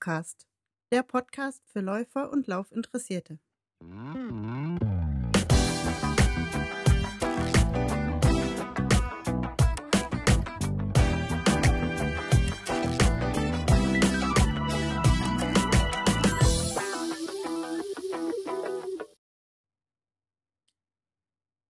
Laufcast, 0.00 0.46
der 0.92 1.02
Podcast 1.02 1.62
für 1.66 1.80
Läufer 1.80 2.32
und 2.32 2.46
Laufinteressierte. 2.46 3.38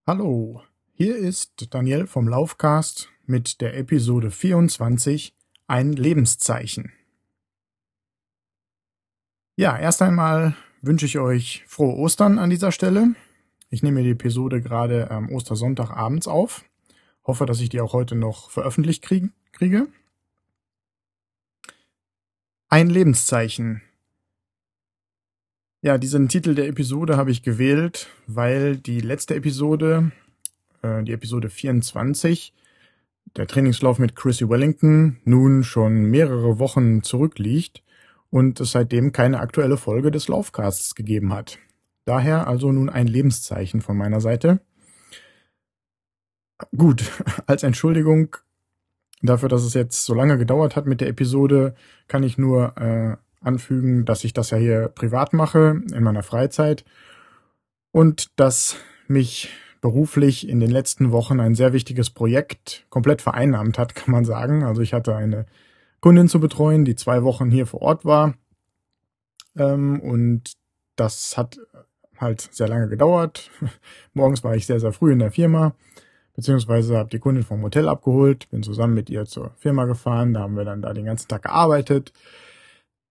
Hallo, 0.06 0.62
hier 0.92 1.16
ist 1.16 1.74
Daniel 1.74 2.06
vom 2.06 2.28
Laufcast 2.28 3.08
mit 3.26 3.60
der 3.60 3.76
Episode 3.76 4.30
24 4.30 5.34
Ein 5.66 5.92
Lebenszeichen. 5.94 6.92
Ja, 9.60 9.76
erst 9.76 10.00
einmal 10.00 10.54
wünsche 10.80 11.04
ich 11.04 11.18
euch 11.18 11.64
frohe 11.66 11.94
Ostern 11.94 12.38
an 12.38 12.48
dieser 12.48 12.72
Stelle. 12.72 13.14
Ich 13.68 13.82
nehme 13.82 14.02
die 14.02 14.12
Episode 14.12 14.62
gerade 14.62 15.10
am 15.10 15.28
Ostersonntag 15.28 15.90
abends 15.90 16.26
auf. 16.26 16.64
Hoffe, 17.26 17.44
dass 17.44 17.60
ich 17.60 17.68
die 17.68 17.82
auch 17.82 17.92
heute 17.92 18.14
noch 18.14 18.48
veröffentlicht 18.48 19.02
kriege. 19.02 19.86
Ein 22.70 22.88
Lebenszeichen. 22.88 23.82
Ja, 25.82 25.98
diesen 25.98 26.30
Titel 26.30 26.54
der 26.54 26.66
Episode 26.66 27.18
habe 27.18 27.30
ich 27.30 27.42
gewählt, 27.42 28.08
weil 28.26 28.78
die 28.78 29.00
letzte 29.00 29.34
Episode, 29.34 30.10
äh, 30.80 31.02
die 31.02 31.12
Episode 31.12 31.50
24, 31.50 32.54
der 33.36 33.46
Trainingslauf 33.46 33.98
mit 33.98 34.16
Chrissy 34.16 34.48
Wellington, 34.48 35.18
nun 35.24 35.64
schon 35.64 36.04
mehrere 36.04 36.58
Wochen 36.58 37.02
zurückliegt 37.02 37.82
und 38.30 38.60
es 38.60 38.72
seitdem 38.72 39.12
keine 39.12 39.40
aktuelle 39.40 39.76
Folge 39.76 40.10
des 40.10 40.28
Laufcasts 40.28 40.94
gegeben 40.94 41.32
hat. 41.32 41.58
Daher 42.04 42.46
also 42.46 42.72
nun 42.72 42.88
ein 42.88 43.06
Lebenszeichen 43.06 43.80
von 43.80 43.96
meiner 43.96 44.20
Seite. 44.20 44.60
Gut, 46.76 47.10
als 47.46 47.62
Entschuldigung 47.62 48.36
dafür, 49.22 49.48
dass 49.48 49.62
es 49.62 49.74
jetzt 49.74 50.04
so 50.04 50.14
lange 50.14 50.38
gedauert 50.38 50.76
hat 50.76 50.86
mit 50.86 51.00
der 51.00 51.08
Episode, 51.08 51.74
kann 52.08 52.22
ich 52.22 52.38
nur 52.38 52.76
äh, 52.78 53.16
anfügen, 53.40 54.04
dass 54.04 54.24
ich 54.24 54.32
das 54.32 54.50
ja 54.50 54.58
hier 54.58 54.88
privat 54.88 55.32
mache, 55.32 55.82
in 55.92 56.02
meiner 56.02 56.22
Freizeit 56.22 56.84
und 57.92 58.38
dass 58.38 58.76
mich 59.08 59.50
beruflich 59.80 60.48
in 60.48 60.60
den 60.60 60.70
letzten 60.70 61.10
Wochen 61.10 61.40
ein 61.40 61.54
sehr 61.54 61.72
wichtiges 61.72 62.10
Projekt 62.10 62.86
komplett 62.90 63.22
vereinnahmt 63.22 63.78
hat, 63.78 63.94
kann 63.94 64.12
man 64.12 64.24
sagen. 64.24 64.62
Also 64.62 64.82
ich 64.82 64.92
hatte 64.92 65.16
eine 65.16 65.46
Kundin 66.00 66.28
zu 66.28 66.40
betreuen, 66.40 66.84
die 66.84 66.96
zwei 66.96 67.22
Wochen 67.22 67.50
hier 67.50 67.66
vor 67.66 67.82
Ort 67.82 68.04
war. 68.04 68.34
Ähm, 69.56 70.00
und 70.00 70.52
das 70.96 71.36
hat 71.36 71.58
halt 72.18 72.48
sehr 72.52 72.68
lange 72.68 72.88
gedauert. 72.88 73.50
Morgens 74.14 74.44
war 74.44 74.54
ich 74.54 74.66
sehr, 74.66 74.80
sehr 74.80 74.92
früh 74.92 75.12
in 75.12 75.18
der 75.18 75.30
Firma, 75.30 75.74
beziehungsweise 76.34 76.96
habe 76.98 77.10
die 77.10 77.18
Kundin 77.18 77.44
vom 77.44 77.62
Hotel 77.62 77.88
abgeholt, 77.88 78.48
bin 78.50 78.62
zusammen 78.62 78.94
mit 78.94 79.10
ihr 79.10 79.24
zur 79.24 79.52
Firma 79.56 79.86
gefahren, 79.86 80.34
da 80.34 80.40
haben 80.40 80.56
wir 80.56 80.64
dann 80.64 80.82
da 80.82 80.92
den 80.92 81.06
ganzen 81.06 81.28
Tag 81.28 81.42
gearbeitet, 81.42 82.12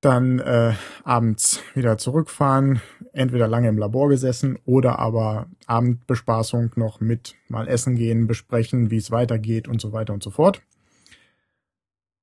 dann 0.02 0.40
äh, 0.40 0.74
abends 1.04 1.62
wieder 1.74 1.98
zurückfahren, 1.98 2.82
entweder 3.12 3.48
lange 3.48 3.68
im 3.68 3.78
Labor 3.78 4.10
gesessen 4.10 4.58
oder 4.66 5.00
aber 5.00 5.48
Abendbespaßung 5.66 6.72
noch 6.76 7.02
mit 7.02 7.36
mal 7.50 7.68
essen 7.68 7.96
gehen, 7.96 8.28
besprechen, 8.28 8.92
wie 8.92 8.98
es 8.98 9.12
weitergeht 9.12 9.68
und 9.68 9.82
so 9.82 9.92
weiter 9.92 10.14
und 10.14 10.24
so 10.24 10.30
fort. 10.30 10.62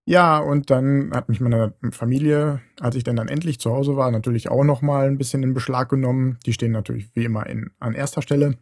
Ja, 0.09 0.39
und 0.39 0.71
dann 0.71 1.11
hat 1.13 1.29
mich 1.29 1.41
meine 1.41 1.75
Familie, 1.91 2.61
als 2.81 2.95
ich 2.95 3.03
dann, 3.03 3.17
dann 3.17 3.27
endlich 3.27 3.59
zu 3.59 3.73
Hause 3.73 3.97
war, 3.97 4.11
natürlich 4.13 4.49
auch 4.49 4.63
noch 4.63 4.81
mal 4.81 5.09
ein 5.09 5.19
bisschen 5.19 5.43
in 5.43 5.53
Beschlag 5.53 5.89
genommen. 5.89 6.39
Die 6.47 6.53
stehen 6.53 6.71
natürlich 6.71 7.11
wie 7.15 7.25
immer 7.25 7.47
in, 7.47 7.73
an 7.81 7.93
erster 7.93 8.23
Stelle. 8.23 8.57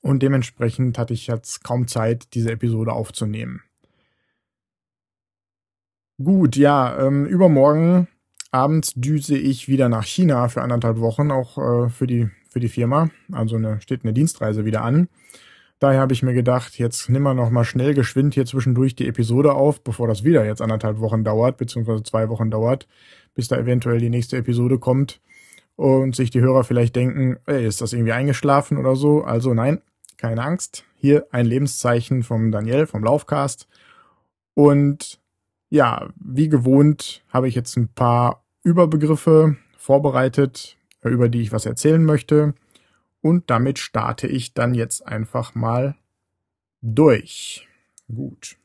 Und 0.00 0.22
dementsprechend 0.22 0.98
hatte 0.98 1.14
ich 1.14 1.28
jetzt 1.28 1.62
kaum 1.62 1.86
Zeit, 1.86 2.34
diese 2.34 2.50
Episode 2.50 2.92
aufzunehmen. 2.92 3.62
Gut, 6.22 6.56
ja, 6.56 7.06
ähm, 7.06 7.26
übermorgen 7.26 8.08
abends 8.50 8.94
düse 8.94 9.36
ich 9.36 9.68
wieder 9.68 9.88
nach 9.88 10.04
China 10.04 10.48
für 10.48 10.62
anderthalb 10.62 10.98
Wochen, 10.98 11.30
auch 11.30 11.58
äh, 11.58 11.88
für 11.90 12.06
die 12.06 12.30
für 12.48 12.60
die 12.60 12.68
Firma. 12.68 13.10
Also 13.32 13.56
eine, 13.56 13.80
steht 13.82 14.02
eine 14.02 14.14
Dienstreise 14.14 14.64
wieder 14.64 14.82
an. 14.82 15.08
Daher 15.78 16.00
habe 16.00 16.14
ich 16.14 16.22
mir 16.22 16.32
gedacht, 16.32 16.78
jetzt 16.78 17.10
nimm 17.10 17.22
mal 17.22 17.34
noch 17.34 17.50
mal 17.50 17.64
schnell 17.64 17.92
geschwind 17.92 18.32
hier 18.34 18.46
zwischendurch 18.46 18.96
die 18.96 19.08
Episode 19.08 19.52
auf, 19.52 19.82
bevor 19.82 20.08
das 20.08 20.24
wieder 20.24 20.44
jetzt 20.46 20.62
anderthalb 20.62 21.00
Wochen 21.00 21.22
dauert, 21.22 21.58
beziehungsweise 21.58 22.02
zwei 22.02 22.30
Wochen 22.30 22.50
dauert, 22.50 22.88
bis 23.34 23.48
da 23.48 23.58
eventuell 23.58 23.98
die 23.98 24.08
nächste 24.08 24.38
Episode 24.38 24.78
kommt 24.78 25.20
und 25.76 26.16
sich 26.16 26.30
die 26.30 26.40
Hörer 26.40 26.64
vielleicht 26.64 26.96
denken, 26.96 27.36
ey, 27.44 27.66
ist 27.66 27.82
das 27.82 27.92
irgendwie 27.92 28.12
eingeschlafen 28.12 28.78
oder 28.78 28.96
so? 28.96 29.22
Also 29.22 29.52
nein, 29.52 29.82
keine 30.16 30.42
Angst. 30.42 30.84
Hier 30.94 31.26
ein 31.30 31.44
Lebenszeichen 31.44 32.22
vom 32.22 32.50
Daniel, 32.50 32.86
vom 32.86 33.04
Laufcast. 33.04 33.68
Und 34.54 35.20
ja, 35.68 36.08
wie 36.18 36.48
gewohnt 36.48 37.22
habe 37.28 37.48
ich 37.48 37.54
jetzt 37.54 37.76
ein 37.76 37.88
paar 37.88 38.42
Überbegriffe 38.62 39.56
vorbereitet, 39.76 40.78
über 41.02 41.28
die 41.28 41.42
ich 41.42 41.52
was 41.52 41.66
erzählen 41.66 42.02
möchte. 42.02 42.54
Und 43.26 43.50
damit 43.50 43.80
starte 43.80 44.28
ich 44.28 44.54
dann 44.54 44.72
jetzt 44.72 45.04
einfach 45.04 45.56
mal 45.56 45.96
durch. 46.80 47.66
Gut. 48.06 48.56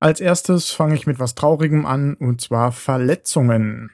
Als 0.00 0.22
erstes 0.22 0.70
fange 0.70 0.94
ich 0.94 1.06
mit 1.06 1.18
was 1.18 1.34
Traurigem 1.34 1.84
an, 1.84 2.14
und 2.14 2.40
zwar 2.40 2.72
Verletzungen. 2.72 3.90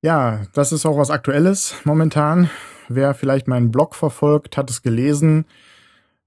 Ja, 0.00 0.46
das 0.54 0.72
ist 0.72 0.86
auch 0.86 0.96
was 0.96 1.10
Aktuelles 1.10 1.74
momentan. 1.84 2.48
Wer 2.88 3.12
vielleicht 3.12 3.46
meinen 3.46 3.70
Blog 3.70 3.94
verfolgt, 3.94 4.56
hat 4.56 4.70
es 4.70 4.80
gelesen. 4.80 5.44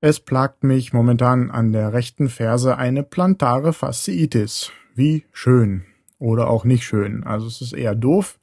Es 0.02 0.20
plagt 0.20 0.64
mich 0.64 0.94
momentan 0.94 1.50
an 1.50 1.74
der 1.74 1.94
rechten 1.94 2.30
Ferse 2.30 2.78
eine 2.78 3.02
plantare 3.02 3.74
Fasziitis 3.74 4.72
wie 4.98 5.26
schön 5.32 5.86
oder 6.20 6.50
auch 6.50 6.66
nicht 6.66 6.84
schön. 6.84 7.24
Also 7.24 7.48
es 7.48 7.62
ist 7.62 7.74
eher 7.74 7.96
doof. 7.96 8.40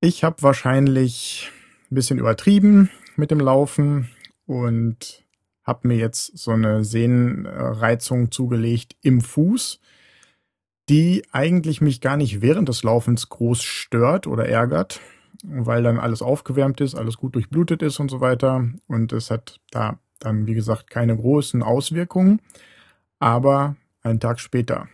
Ich 0.00 0.24
habe 0.24 0.42
wahrscheinlich 0.42 1.50
ein 1.90 1.94
bisschen 1.94 2.18
übertrieben 2.18 2.90
mit 3.16 3.30
dem 3.30 3.40
Laufen 3.40 4.08
und 4.46 5.24
habe 5.62 5.88
mir 5.88 5.96
jetzt 5.96 6.36
so 6.36 6.50
eine 6.50 6.84
Sehnenreizung 6.84 8.30
zugelegt 8.30 8.96
im 9.02 9.20
Fuß, 9.20 9.80
die 10.88 11.24
eigentlich 11.32 11.80
mich 11.80 12.00
gar 12.00 12.16
nicht 12.16 12.42
während 12.42 12.68
des 12.68 12.82
Laufens 12.82 13.28
groß 13.28 13.62
stört 13.62 14.26
oder 14.26 14.46
ärgert, 14.46 15.00
weil 15.42 15.82
dann 15.82 15.98
alles 15.98 16.20
aufgewärmt 16.20 16.80
ist, 16.80 16.94
alles 16.94 17.16
gut 17.16 17.34
durchblutet 17.34 17.82
ist 17.82 18.00
und 18.00 18.10
so 18.10 18.20
weiter. 18.20 18.68
Und 18.86 19.12
es 19.12 19.30
hat 19.30 19.60
da 19.70 19.98
dann, 20.18 20.46
wie 20.46 20.54
gesagt, 20.54 20.90
keine 20.90 21.16
großen 21.16 21.62
Auswirkungen. 21.62 22.40
Aber 23.18 23.76
einen 24.02 24.20
Tag 24.20 24.40
später 24.40 24.88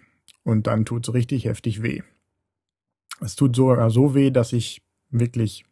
und 0.45 0.67
dann 0.67 0.85
tut 0.85 1.09
es 1.09 1.15
richtig 1.15 1.45
heftig 1.45 1.83
weh. 1.83 2.03
Es 3.21 3.37
tut 3.37 3.55
sogar 3.55 3.91
so 3.91 4.15
weh, 4.15 4.31
dass 4.31 4.53
ich 4.53 4.83
wirklich 5.11 5.65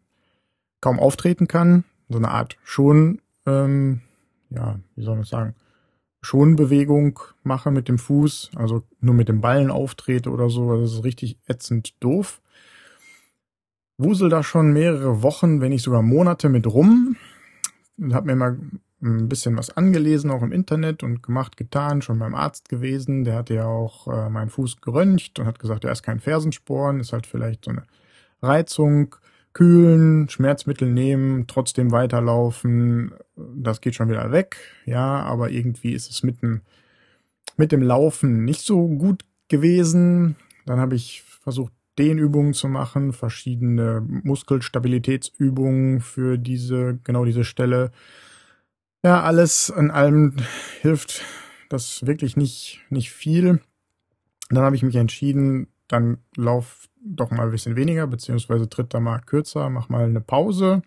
kaum 0.80 0.98
auftreten 0.98 1.48
kann. 1.48 1.84
So 2.08 2.18
eine 2.18 2.30
Art 2.30 2.56
schon, 2.62 3.20
ähm, 3.46 4.02
ja, 4.50 4.78
wie 4.96 5.04
soll 5.04 5.16
man 5.16 5.24
sagen, 5.24 5.54
Schonbewegung 6.20 7.20
mache 7.42 7.70
mit 7.70 7.88
dem 7.88 7.98
Fuß, 7.98 8.50
also 8.56 8.82
nur 9.00 9.14
mit 9.14 9.28
dem 9.28 9.40
Ballen 9.40 9.70
auftrete 9.70 10.30
oder 10.30 10.50
so. 10.50 10.80
Das 10.80 10.92
ist 10.92 11.04
richtig 11.04 11.38
ätzend 11.46 11.94
doof. 12.02 12.40
Wusel 13.98 14.28
da 14.28 14.42
schon 14.42 14.72
mehrere 14.72 15.22
Wochen, 15.22 15.60
wenn 15.60 15.70
nicht 15.70 15.82
sogar 15.82 16.02
Monate 16.02 16.48
mit 16.48 16.66
rum. 16.66 17.16
Und 17.98 18.14
hab 18.14 18.24
mir 18.24 18.36
mal 18.36 18.58
ein 19.00 19.28
bisschen 19.28 19.56
was 19.56 19.76
angelesen, 19.76 20.30
auch 20.30 20.42
im 20.42 20.52
Internet 20.52 21.02
und 21.02 21.22
gemacht, 21.22 21.56
getan, 21.56 22.02
schon 22.02 22.18
beim 22.18 22.34
Arzt 22.34 22.68
gewesen. 22.68 23.24
Der 23.24 23.36
hatte 23.36 23.54
ja 23.54 23.66
auch 23.66 24.08
äh, 24.08 24.28
meinen 24.28 24.50
Fuß 24.50 24.80
geröntgt 24.80 25.38
und 25.38 25.46
hat 25.46 25.58
gesagt, 25.58 25.84
er 25.84 25.92
ist 25.92 26.02
kein 26.02 26.20
Fersensporn, 26.20 27.00
ist 27.00 27.12
halt 27.12 27.26
vielleicht 27.26 27.64
so 27.64 27.70
eine 27.70 27.84
Reizung, 28.42 29.14
kühlen, 29.52 30.28
Schmerzmittel 30.28 30.90
nehmen, 30.90 31.46
trotzdem 31.46 31.90
weiterlaufen, 31.90 33.12
das 33.36 33.80
geht 33.80 33.94
schon 33.94 34.08
wieder 34.08 34.30
weg. 34.30 34.56
Ja, 34.84 35.22
aber 35.22 35.50
irgendwie 35.50 35.92
ist 35.92 36.10
es 36.10 36.22
mit 36.22 36.42
dem, 36.42 36.62
mit 37.56 37.72
dem 37.72 37.82
Laufen 37.82 38.44
nicht 38.44 38.62
so 38.62 38.88
gut 38.88 39.24
gewesen. 39.48 40.36
Dann 40.66 40.80
habe 40.80 40.94
ich 40.94 41.22
versucht, 41.22 41.72
Dehnübungen 41.98 42.54
zu 42.54 42.68
machen, 42.68 43.12
verschiedene 43.12 44.00
Muskelstabilitätsübungen 44.00 46.00
für 46.00 46.38
diese, 46.38 47.00
genau 47.02 47.24
diese 47.24 47.44
Stelle 47.44 47.90
ja, 49.02 49.22
alles 49.22 49.68
in 49.70 49.90
allem 49.90 50.34
hilft 50.80 51.22
das 51.68 52.06
wirklich 52.06 52.36
nicht, 52.36 52.80
nicht 52.90 53.10
viel. 53.10 53.60
Dann 54.50 54.64
habe 54.64 54.76
ich 54.76 54.82
mich 54.82 54.96
entschieden, 54.96 55.68
dann 55.88 56.18
lauf 56.36 56.88
doch 57.00 57.30
mal 57.30 57.44
ein 57.44 57.50
bisschen 57.50 57.76
weniger, 57.76 58.06
beziehungsweise 58.06 58.68
tritt 58.68 58.92
da 58.94 59.00
mal 59.00 59.20
kürzer, 59.20 59.68
mach 59.70 59.88
mal 59.88 60.04
eine 60.04 60.20
Pause. 60.20 60.82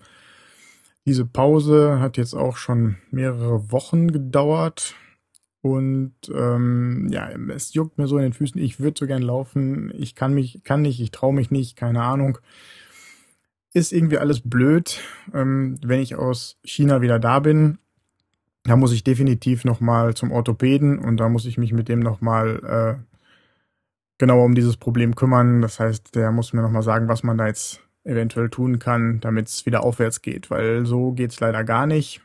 Diese 1.05 1.25
Pause 1.25 1.99
hat 1.99 2.17
jetzt 2.17 2.33
auch 2.33 2.57
schon 2.57 2.97
mehrere 3.09 3.71
Wochen 3.71 4.11
gedauert. 4.11 4.95
Und 5.61 6.13
ähm, 6.33 7.07
ja, 7.11 7.29
es 7.49 7.73
juckt 7.73 7.97
mir 7.97 8.07
so 8.07 8.17
in 8.17 8.23
den 8.23 8.33
Füßen. 8.33 8.59
Ich 8.59 8.79
würde 8.79 8.97
so 8.99 9.07
gern 9.07 9.21
laufen. 9.21 9.91
Ich 9.95 10.15
kann 10.15 10.33
mich, 10.33 10.63
kann 10.63 10.81
nicht, 10.81 10.99
ich 10.99 11.11
traue 11.11 11.33
mich 11.33 11.51
nicht, 11.51 11.75
keine 11.75 12.01
Ahnung. 12.03 12.39
Ist 13.73 13.93
irgendwie 13.93 14.17
alles 14.17 14.41
blöd. 14.41 14.99
Ähm, 15.33 15.77
wenn 15.83 16.01
ich 16.01 16.15
aus 16.15 16.59
China 16.63 17.01
wieder 17.01 17.19
da 17.19 17.39
bin, 17.39 17.77
da 18.63 18.75
muss 18.75 18.91
ich 18.91 19.03
definitiv 19.03 19.65
nochmal 19.65 20.13
zum 20.13 20.31
Orthopäden 20.31 20.99
und 20.99 21.17
da 21.17 21.29
muss 21.29 21.45
ich 21.45 21.57
mich 21.57 21.73
mit 21.73 21.89
dem 21.89 21.99
nochmal 21.99 22.99
äh, 22.99 23.11
genauer 24.17 24.45
um 24.45 24.55
dieses 24.55 24.77
Problem 24.77 25.15
kümmern. 25.15 25.61
Das 25.61 25.79
heißt, 25.79 26.15
der 26.15 26.31
muss 26.31 26.53
mir 26.53 26.61
nochmal 26.61 26.83
sagen, 26.83 27.07
was 27.07 27.23
man 27.23 27.37
da 27.37 27.47
jetzt 27.47 27.81
eventuell 28.03 28.49
tun 28.49 28.79
kann, 28.79 29.19
damit 29.19 29.47
es 29.47 29.65
wieder 29.65 29.83
aufwärts 29.83 30.21
geht, 30.21 30.49
weil 30.49 30.85
so 30.85 31.11
geht's 31.11 31.39
leider 31.39 31.63
gar 31.63 31.87
nicht. 31.87 32.21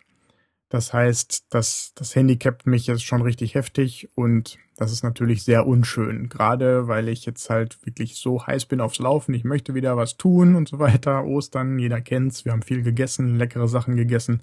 Das 0.69 0.93
heißt, 0.93 1.47
das, 1.51 1.93
das 1.95 2.17
handicapt 2.17 2.67
mich 2.67 2.87
jetzt 2.87 3.05
schon 3.05 3.23
richtig 3.23 3.55
heftig 3.55 4.11
und 4.15 4.59
das 4.77 4.93
ist 4.93 5.05
natürlich 5.05 5.45
sehr 5.45 5.67
unschön, 5.67 6.29
gerade 6.29 6.89
weil 6.89 7.09
ich 7.09 7.25
jetzt 7.25 7.49
halt 7.49 7.79
wirklich 7.87 8.17
so 8.17 8.47
heiß 8.47 8.67
bin 8.67 8.81
aufs 8.81 8.99
Laufen. 8.99 9.33
Ich 9.33 9.45
möchte 9.45 9.75
wieder 9.75 9.97
was 9.97 10.17
tun 10.17 10.55
und 10.55 10.69
so 10.69 10.79
weiter. 10.79 11.25
Ostern, 11.25 11.79
jeder 11.79 12.01
kennt's. 12.01 12.45
Wir 12.45 12.53
haben 12.53 12.63
viel 12.63 12.83
gegessen, 12.83 13.37
leckere 13.37 13.69
Sachen 13.69 13.97
gegessen. 13.97 14.43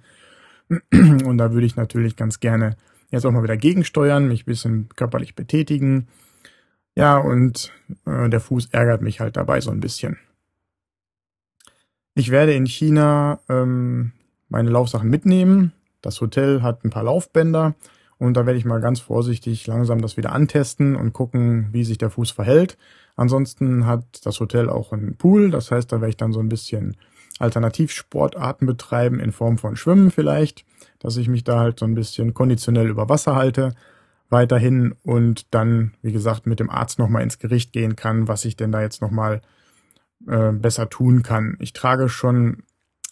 Und 0.92 1.38
da 1.38 1.52
würde 1.52 1.66
ich 1.66 1.76
natürlich 1.76 2.16
ganz 2.16 2.40
gerne 2.40 2.76
jetzt 3.12 3.26
auch 3.26 3.32
mal 3.32 3.44
wieder 3.44 3.58
gegensteuern, 3.58 4.28
mich 4.28 4.46
bisschen 4.46 4.90
körperlich 4.96 5.36
betätigen. 5.36 6.08
Ja, 6.96 7.18
und 7.18 7.72
äh, 8.06 8.30
der 8.30 8.40
Fuß 8.40 8.70
ärgert 8.72 9.02
mich 9.02 9.20
halt 9.20 9.38
dabei 9.38 9.62
so 9.62 9.72
ein 9.72 9.80
bisschen. 9.80 10.18
Ich 12.16 12.30
werde 12.30 12.54
in 12.54 12.68
China 12.68 13.40
ähm, 13.50 14.12
meine 14.50 14.70
Laufsachen 14.70 15.10
mitnehmen. 15.10 15.74
Das 16.02 16.22
Hotel 16.22 16.62
hat 16.62 16.84
ein 16.84 16.92
paar 16.92 17.04
Laufbänder 17.04 17.76
und 18.20 18.36
da 18.36 18.46
werde 18.46 18.60
ich 18.60 18.66
mal 18.66 18.82
ganz 18.82 19.00
vorsichtig 19.00 19.66
langsam 19.66 20.02
das 20.02 20.18
wieder 20.18 20.32
antesten 20.32 20.96
und 20.96 21.14
gucken, 21.14 21.70
wie 21.72 21.84
sich 21.84 21.98
der 21.98 22.12
Fuß 22.12 22.32
verhält. 22.32 22.78
Ansonsten 23.16 23.86
hat 23.86 24.26
das 24.26 24.40
Hotel 24.40 24.70
auch 24.70 24.92
einen 24.92 25.16
Pool, 25.16 25.50
das 25.50 25.72
heißt, 25.72 25.92
da 25.92 26.02
werde 26.02 26.10
ich 26.10 26.18
dann 26.18 26.34
so 26.34 26.40
ein 26.40 26.50
bisschen 26.50 26.98
Alternativsportarten 27.44 28.66
betreiben 28.66 29.20
in 29.20 29.32
Form 29.32 29.58
von 29.58 29.76
Schwimmen 29.76 30.10
vielleicht, 30.10 30.66
dass 31.00 31.18
ich 31.18 31.28
mich 31.28 31.44
da 31.44 31.60
halt 31.60 31.80
so 31.80 31.86
ein 31.86 31.94
bisschen 31.94 32.34
konditionell 32.34 32.90
über 32.90 33.10
Wasser 33.10 33.36
halte 33.36 33.76
weiterhin 34.30 34.96
und 35.04 35.54
dann, 35.54 35.94
wie 36.02 36.12
gesagt, 36.12 36.48
mit 36.48 36.60
dem 36.60 36.70
Arzt 36.70 36.98
nochmal 36.98 37.22
ins 37.22 37.38
Gericht 37.38 37.72
gehen 37.72 37.96
kann, 37.96 38.28
was 38.28 38.46
ich 38.46 38.56
denn 38.56 38.72
da 38.72 38.82
jetzt 38.82 39.02
nochmal 39.02 39.42
äh, 40.28 40.52
besser 40.52 40.90
tun 40.90 41.22
kann. 41.22 41.56
Ich 41.60 41.74
trage 41.74 42.10
schon 42.10 42.64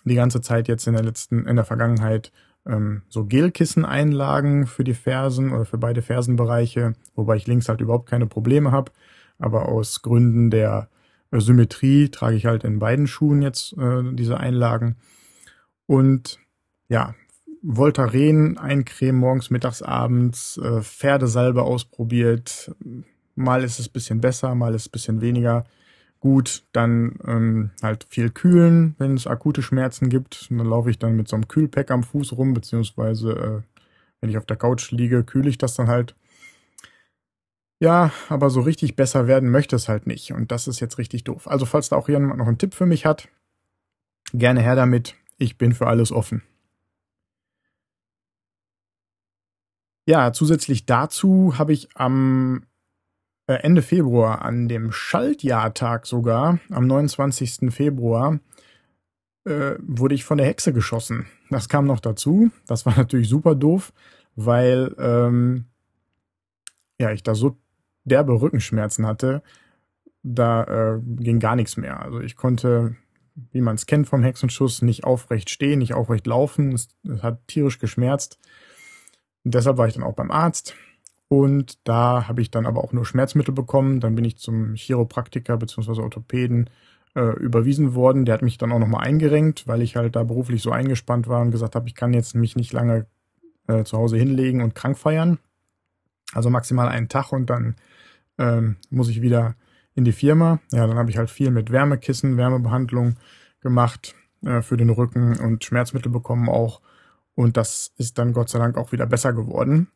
die 0.04 0.16
ganze 0.16 0.42
Zeit 0.42 0.68
jetzt 0.68 0.88
in 0.88 0.94
der 0.94 1.04
letzten, 1.04 1.46
in 1.46 1.56
der 1.56 1.66
Vergangenheit 1.66 2.32
ähm, 2.66 3.04
so 3.10 3.26
Gelkisseneinlagen 3.26 4.68
für 4.68 4.84
die 4.84 4.94
Fersen 4.94 5.52
oder 5.52 5.66
für 5.66 5.78
beide 5.78 6.02
Fersenbereiche, 6.02 6.94
wobei 7.16 7.36
ich 7.36 7.48
links 7.48 7.70
halt 7.70 7.82
überhaupt 7.82 8.10
keine 8.10 8.28
Probleme 8.28 8.72
habe. 8.72 8.92
Aber 9.38 9.70
aus 9.70 10.02
Gründen 10.02 10.50
der 10.50 10.90
Symmetrie 11.40 12.10
trage 12.10 12.36
ich 12.36 12.46
halt 12.46 12.64
in 12.64 12.80
beiden 12.80 13.08
Schuhen 13.08 13.42
jetzt 13.42 13.78
äh, 13.78 14.04
diese 14.14 14.38
Einlagen. 14.38 14.98
Und 15.86 16.40
ja, 16.90 17.16
Voltaren 17.62 18.58
eincremen 18.58 19.20
morgens, 19.20 19.50
mittags, 19.50 19.82
abends, 19.82 20.58
äh, 20.58 20.82
Pferdesalbe 20.82 21.64
ausprobiert. 21.64 22.76
Mal 23.36 23.64
ist 23.64 23.80
es 23.80 23.88
bisschen 23.88 24.20
besser, 24.20 24.56
mal 24.56 24.74
ist 24.74 24.84
es 24.84 24.90
bisschen 24.90 25.22
weniger 25.22 25.66
gut. 26.20 26.64
Dann 26.74 27.18
ähm, 27.26 27.72
halt 27.82 28.08
viel 28.10 28.30
kühlen, 28.30 28.96
wenn 28.98 29.14
es 29.14 29.28
akute 29.28 29.62
Schmerzen 29.62 30.10
gibt. 30.10 30.48
Und 30.50 30.58
dann 30.58 30.68
laufe 30.68 30.90
ich 30.90 31.00
dann 31.00 31.16
mit 31.16 31.28
so 31.28 31.36
einem 31.36 31.48
Kühlpack 31.48 31.92
am 31.92 32.04
Fuß 32.04 32.34
rum, 32.34 32.54
beziehungsweise 32.54 33.32
äh, 33.32 33.62
wenn 34.20 34.30
ich 34.30 34.38
auf 34.38 34.46
der 34.46 34.58
Couch 34.58 34.92
liege, 34.92 35.24
kühle 35.24 35.50
ich 35.50 35.58
das 35.58 35.76
dann 35.76 35.88
halt. 35.88 36.16
Ja, 37.82 38.12
aber 38.30 38.52
so 38.52 38.62
richtig 38.62 38.96
besser 38.96 39.26
werden 39.26 39.50
möchte 39.50 39.76
es 39.76 39.90
halt 39.90 40.06
nicht. 40.06 40.34
Und 40.34 40.52
das 40.52 40.68
ist 40.68 40.80
jetzt 40.80 41.00
richtig 41.00 41.24
doof. 41.24 41.48
Also 41.48 41.66
falls 41.66 41.90
da 41.90 41.96
auch 41.96 42.08
jemand 42.08 42.38
noch 42.38 42.46
einen 42.46 42.60
Tipp 42.60 42.76
für 42.76 42.86
mich 42.86 43.08
hat, 43.08 43.28
gerne 44.34 44.62
her 44.62 44.76
damit. 44.76 45.16
Ich 45.40 45.58
bin 45.58 45.74
für 45.74 45.88
alles 45.88 46.12
offen. 46.12 46.44
Ja, 50.08 50.32
zusätzlich 50.32 50.86
dazu 50.86 51.58
habe 51.58 51.74
ich 51.74 51.90
am 51.96 52.68
äh, 53.48 53.56
Ende 53.56 53.82
Februar, 53.82 54.44
an 54.44 54.68
dem 54.68 54.92
Schaltjahrtag 54.92 56.06
sogar, 56.06 56.60
am 56.70 56.86
29. 56.86 57.74
Februar, 57.74 58.40
äh, 59.46 59.74
wurde 59.80 60.14
ich 60.14 60.24
von 60.24 60.38
der 60.38 60.46
Hexe 60.46 60.72
geschossen. 60.72 61.26
Das 61.50 61.68
kam 61.68 61.88
noch 61.88 62.00
dazu. 62.00 62.52
Das 62.68 62.86
war 62.86 62.96
natürlich 62.98 63.28
super 63.28 63.56
doof, 63.56 63.92
weil 64.36 64.96
ähm, 65.00 65.66
ja 67.00 67.12
ich 67.12 67.24
da 67.24 67.34
so 67.34 67.58
derbe 68.04 68.40
Rückenschmerzen 68.40 69.06
hatte, 69.06 69.42
da 70.24 70.64
äh, 70.96 71.00
ging 71.02 71.40
gar 71.40 71.56
nichts 71.56 71.78
mehr. 71.78 72.02
Also 72.02 72.20
ich 72.20 72.36
konnte, 72.36 72.96
wie 73.52 73.62
man 73.62 73.76
es 73.76 73.86
kennt 73.86 74.08
vom 74.08 74.24
Hexenschuss, 74.24 74.82
nicht 74.82 75.04
aufrecht 75.04 75.50
stehen, 75.50 75.80
nicht 75.80 75.94
aufrecht 75.94 76.28
laufen. 76.28 76.74
Es, 76.74 76.90
es 77.08 77.24
hat 77.24 77.48
tierisch 77.48 77.80
geschmerzt. 77.80 78.40
Und 79.44 79.56
deshalb 79.56 79.78
war 79.78 79.88
ich 79.88 79.96
dann 79.96 80.04
auch 80.04 80.14
beim 80.14 80.32
Arzt. 80.32 80.76
Und 81.28 81.80
da 81.88 82.28
habe 82.28 82.42
ich 82.42 82.52
dann 82.52 82.66
aber 82.66 82.84
auch 82.84 82.94
nur 82.94 83.06
Schmerzmittel 83.06 83.54
bekommen. 83.54 84.00
Dann 84.00 84.16
bin 84.16 84.26
ich 84.26 84.38
zum 84.38 84.76
Chiropraktiker 84.76 85.58
bzw. 85.58 86.02
Orthopäden 86.02 86.70
äh, 87.16 87.36
überwiesen 87.40 87.96
worden. 87.96 88.26
Der 88.26 88.34
hat 88.34 88.42
mich 88.42 88.58
dann 88.58 88.72
auch 88.72 88.80
nochmal 88.80 89.06
eingerenkt, 89.08 89.68
weil 89.68 89.82
ich 89.82 89.96
halt 89.96 90.16
da 90.16 90.24
beruflich 90.24 90.62
so 90.62 90.72
eingespannt 90.72 91.28
war 91.28 91.42
und 91.42 91.52
gesagt 91.52 91.76
habe, 91.76 91.88
ich 91.88 91.96
kann 91.96 92.14
jetzt 92.14 92.36
mich 92.36 92.56
nicht 92.56 92.74
lange 92.74 93.08
äh, 93.68 93.84
zu 93.84 93.98
Hause 93.98 94.18
hinlegen 94.18 94.62
und 94.62 94.76
krank 94.76 94.98
feiern. 94.98 95.40
Also 96.34 96.50
maximal 96.50 96.90
einen 96.90 97.10
Tag 97.10 97.32
und 97.32 97.50
dann 97.50 97.76
ähm, 98.42 98.78
muss 98.90 99.10
ich 99.10 99.22
wieder 99.22 99.56
in 99.94 100.04
die 100.04 100.12
Firma. 100.12 100.60
Ja, 100.72 100.88
dann 100.88 100.98
habe 100.98 101.10
ich 101.10 101.18
halt 101.18 101.30
viel 101.30 101.52
mit 101.52 101.72
Wärmekissen, 101.72 102.38
Wärmebehandlung 102.38 103.16
gemacht 103.62 104.16
äh, 104.44 104.62
für 104.62 104.78
den 104.78 104.90
Rücken 104.90 105.40
und 105.40 105.64
Schmerzmittel 105.64 106.12
bekommen 106.12 106.50
auch. 106.50 106.82
Und 107.36 107.58
das 107.58 107.94
ist 107.98 108.18
dann 108.18 108.34
Gott 108.34 108.50
sei 108.50 108.60
Dank 108.60 108.78
auch 108.78 108.92
wieder 108.92 109.06
besser 109.06 109.34
geworden. 109.34 109.88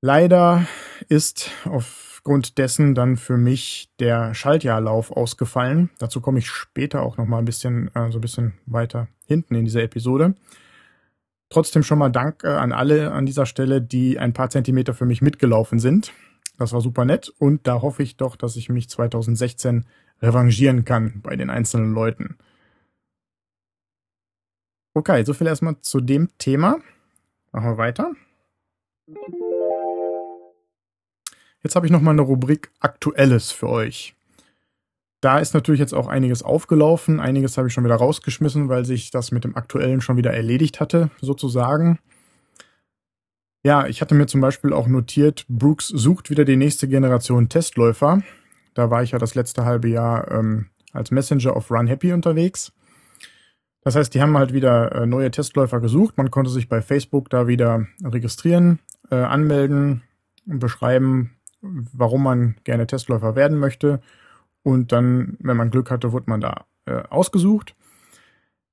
Leider 0.00 0.66
ist 1.08 1.50
aufgrund 1.64 2.58
dessen 2.58 2.94
dann 2.94 3.16
für 3.16 3.36
mich 3.36 3.90
der 3.98 4.34
Schaltjahrlauf 4.34 5.10
ausgefallen. 5.10 5.90
Dazu 5.98 6.20
komme 6.20 6.38
ich 6.38 6.48
später 6.48 7.02
auch 7.02 7.16
noch 7.16 7.26
mal 7.26 7.38
ein 7.38 7.44
bisschen, 7.44 7.88
äh, 7.94 8.10
so 8.10 8.18
ein 8.18 8.20
bisschen 8.20 8.54
weiter 8.66 9.08
hinten 9.26 9.54
in 9.54 9.64
dieser 9.64 9.82
Episode. 9.82 10.34
Trotzdem 11.48 11.82
schon 11.82 11.98
mal 11.98 12.10
Dank 12.10 12.44
äh, 12.44 12.48
an 12.48 12.72
alle 12.72 13.12
an 13.12 13.24
dieser 13.24 13.46
Stelle, 13.46 13.80
die 13.80 14.18
ein 14.18 14.32
paar 14.32 14.50
Zentimeter 14.50 14.94
für 14.94 15.06
mich 15.06 15.22
mitgelaufen 15.22 15.78
sind. 15.78 16.12
Das 16.58 16.72
war 16.72 16.80
super 16.80 17.04
nett 17.04 17.28
und 17.38 17.66
da 17.66 17.82
hoffe 17.82 18.02
ich 18.02 18.16
doch, 18.16 18.36
dass 18.36 18.56
ich 18.56 18.68
mich 18.68 18.88
2016 18.88 19.84
revanchieren 20.22 20.84
kann 20.84 21.20
bei 21.22 21.36
den 21.36 21.50
einzelnen 21.50 21.92
Leuten. 21.92 22.38
Okay, 24.94 25.24
so 25.24 25.34
viel 25.34 25.46
erstmal 25.46 25.80
zu 25.82 26.00
dem 26.00 26.30
Thema. 26.38 26.78
Machen 27.52 27.70
wir 27.70 27.78
weiter. 27.78 28.12
Jetzt 31.62 31.76
habe 31.76 31.84
ich 31.84 31.92
nochmal 31.92 32.14
eine 32.14 32.22
Rubrik 32.22 32.70
Aktuelles 32.80 33.50
für 33.50 33.68
euch. 33.68 34.14
Da 35.20 35.38
ist 35.38 35.54
natürlich 35.54 35.80
jetzt 35.80 35.94
auch 35.94 36.06
einiges 36.06 36.42
aufgelaufen. 36.42 37.20
Einiges 37.20 37.58
habe 37.58 37.68
ich 37.68 37.74
schon 37.74 37.84
wieder 37.84 37.96
rausgeschmissen, 37.96 38.68
weil 38.68 38.84
sich 38.84 39.10
das 39.10 39.32
mit 39.32 39.44
dem 39.44 39.56
Aktuellen 39.56 40.00
schon 40.00 40.16
wieder 40.16 40.32
erledigt 40.32 40.80
hatte, 40.80 41.10
sozusagen. 41.20 41.98
Ja, 43.66 43.88
ich 43.88 44.00
hatte 44.00 44.14
mir 44.14 44.26
zum 44.26 44.40
Beispiel 44.40 44.72
auch 44.72 44.86
notiert, 44.86 45.44
Brooks 45.48 45.88
sucht 45.88 46.30
wieder 46.30 46.44
die 46.44 46.54
nächste 46.54 46.86
Generation 46.86 47.48
Testläufer. 47.48 48.22
Da 48.74 48.92
war 48.92 49.02
ich 49.02 49.10
ja 49.10 49.18
das 49.18 49.34
letzte 49.34 49.64
halbe 49.64 49.88
Jahr 49.88 50.30
ähm, 50.30 50.66
als 50.92 51.10
Messenger 51.10 51.56
of 51.56 51.68
Run 51.72 51.88
Happy 51.88 52.12
unterwegs. 52.12 52.72
Das 53.80 53.96
heißt, 53.96 54.14
die 54.14 54.22
haben 54.22 54.38
halt 54.38 54.52
wieder 54.52 54.92
äh, 54.92 55.04
neue 55.04 55.32
Testläufer 55.32 55.80
gesucht. 55.80 56.16
Man 56.16 56.30
konnte 56.30 56.48
sich 56.52 56.68
bei 56.68 56.80
Facebook 56.80 57.28
da 57.28 57.48
wieder 57.48 57.88
registrieren, 58.04 58.78
äh, 59.10 59.16
anmelden 59.16 60.04
und 60.46 60.60
beschreiben, 60.60 61.32
warum 61.60 62.22
man 62.22 62.54
gerne 62.62 62.86
Testläufer 62.86 63.34
werden 63.34 63.58
möchte. 63.58 64.00
Und 64.62 64.92
dann, 64.92 65.38
wenn 65.40 65.56
man 65.56 65.72
Glück 65.72 65.90
hatte, 65.90 66.12
wurde 66.12 66.30
man 66.30 66.40
da 66.40 66.66
äh, 66.84 67.02
ausgesucht. 67.10 67.74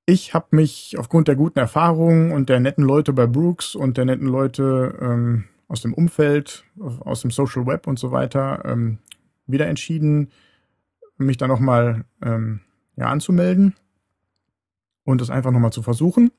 Ich 0.06 0.34
habe 0.34 0.48
mich 0.52 0.98
aufgrund 0.98 1.30
der 1.30 1.36
guten 1.36 1.60
Erfahrungen 1.60 2.34
und 2.34 2.50
der 2.50 2.60
netten 2.60 2.84
Leute 2.84 3.14
bei 3.14 3.26
Brooks 3.26 3.74
und 3.74 3.96
der 3.96 4.04
netten 4.04 4.28
Leute 4.28 4.98
ähm, 5.00 5.46
aus 5.70 5.82
dem 5.82 5.94
Umfeld, 5.94 6.66
aus 6.78 7.22
dem 7.22 7.32
Social 7.32 7.66
Web 7.66 7.88
und 7.88 7.98
so 7.98 8.12
weiter 8.12 8.64
ähm, 8.66 9.00
wieder 9.48 9.68
entschieden, 9.68 10.30
mich 11.18 11.38
da 11.38 11.48
nochmal 11.48 12.04
ähm, 12.22 12.60
ja, 12.98 13.06
anzumelden 13.06 13.76
und 15.06 15.22
es 15.22 15.30
einfach 15.30 15.52
nochmal 15.52 15.72
zu 15.72 15.84
versuchen. 15.84 16.32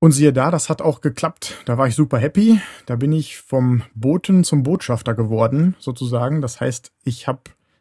Und 0.00 0.12
siehe 0.12 0.32
da, 0.32 0.50
das 0.50 0.70
hat 0.70 0.80
auch 0.80 1.02
geklappt. 1.02 1.60
Da 1.66 1.76
war 1.76 1.88
ich 1.88 1.94
super 1.94 2.18
happy. 2.18 2.60
Da 2.86 2.96
bin 2.96 3.12
ich 3.12 3.38
vom 3.38 3.82
Boten 3.94 4.44
zum 4.44 4.62
Botschafter 4.62 5.12
geworden, 5.14 5.74
sozusagen. 5.78 6.40
Das 6.40 6.60
heißt, 6.60 6.92
ich 7.02 7.26
habe 7.26 7.40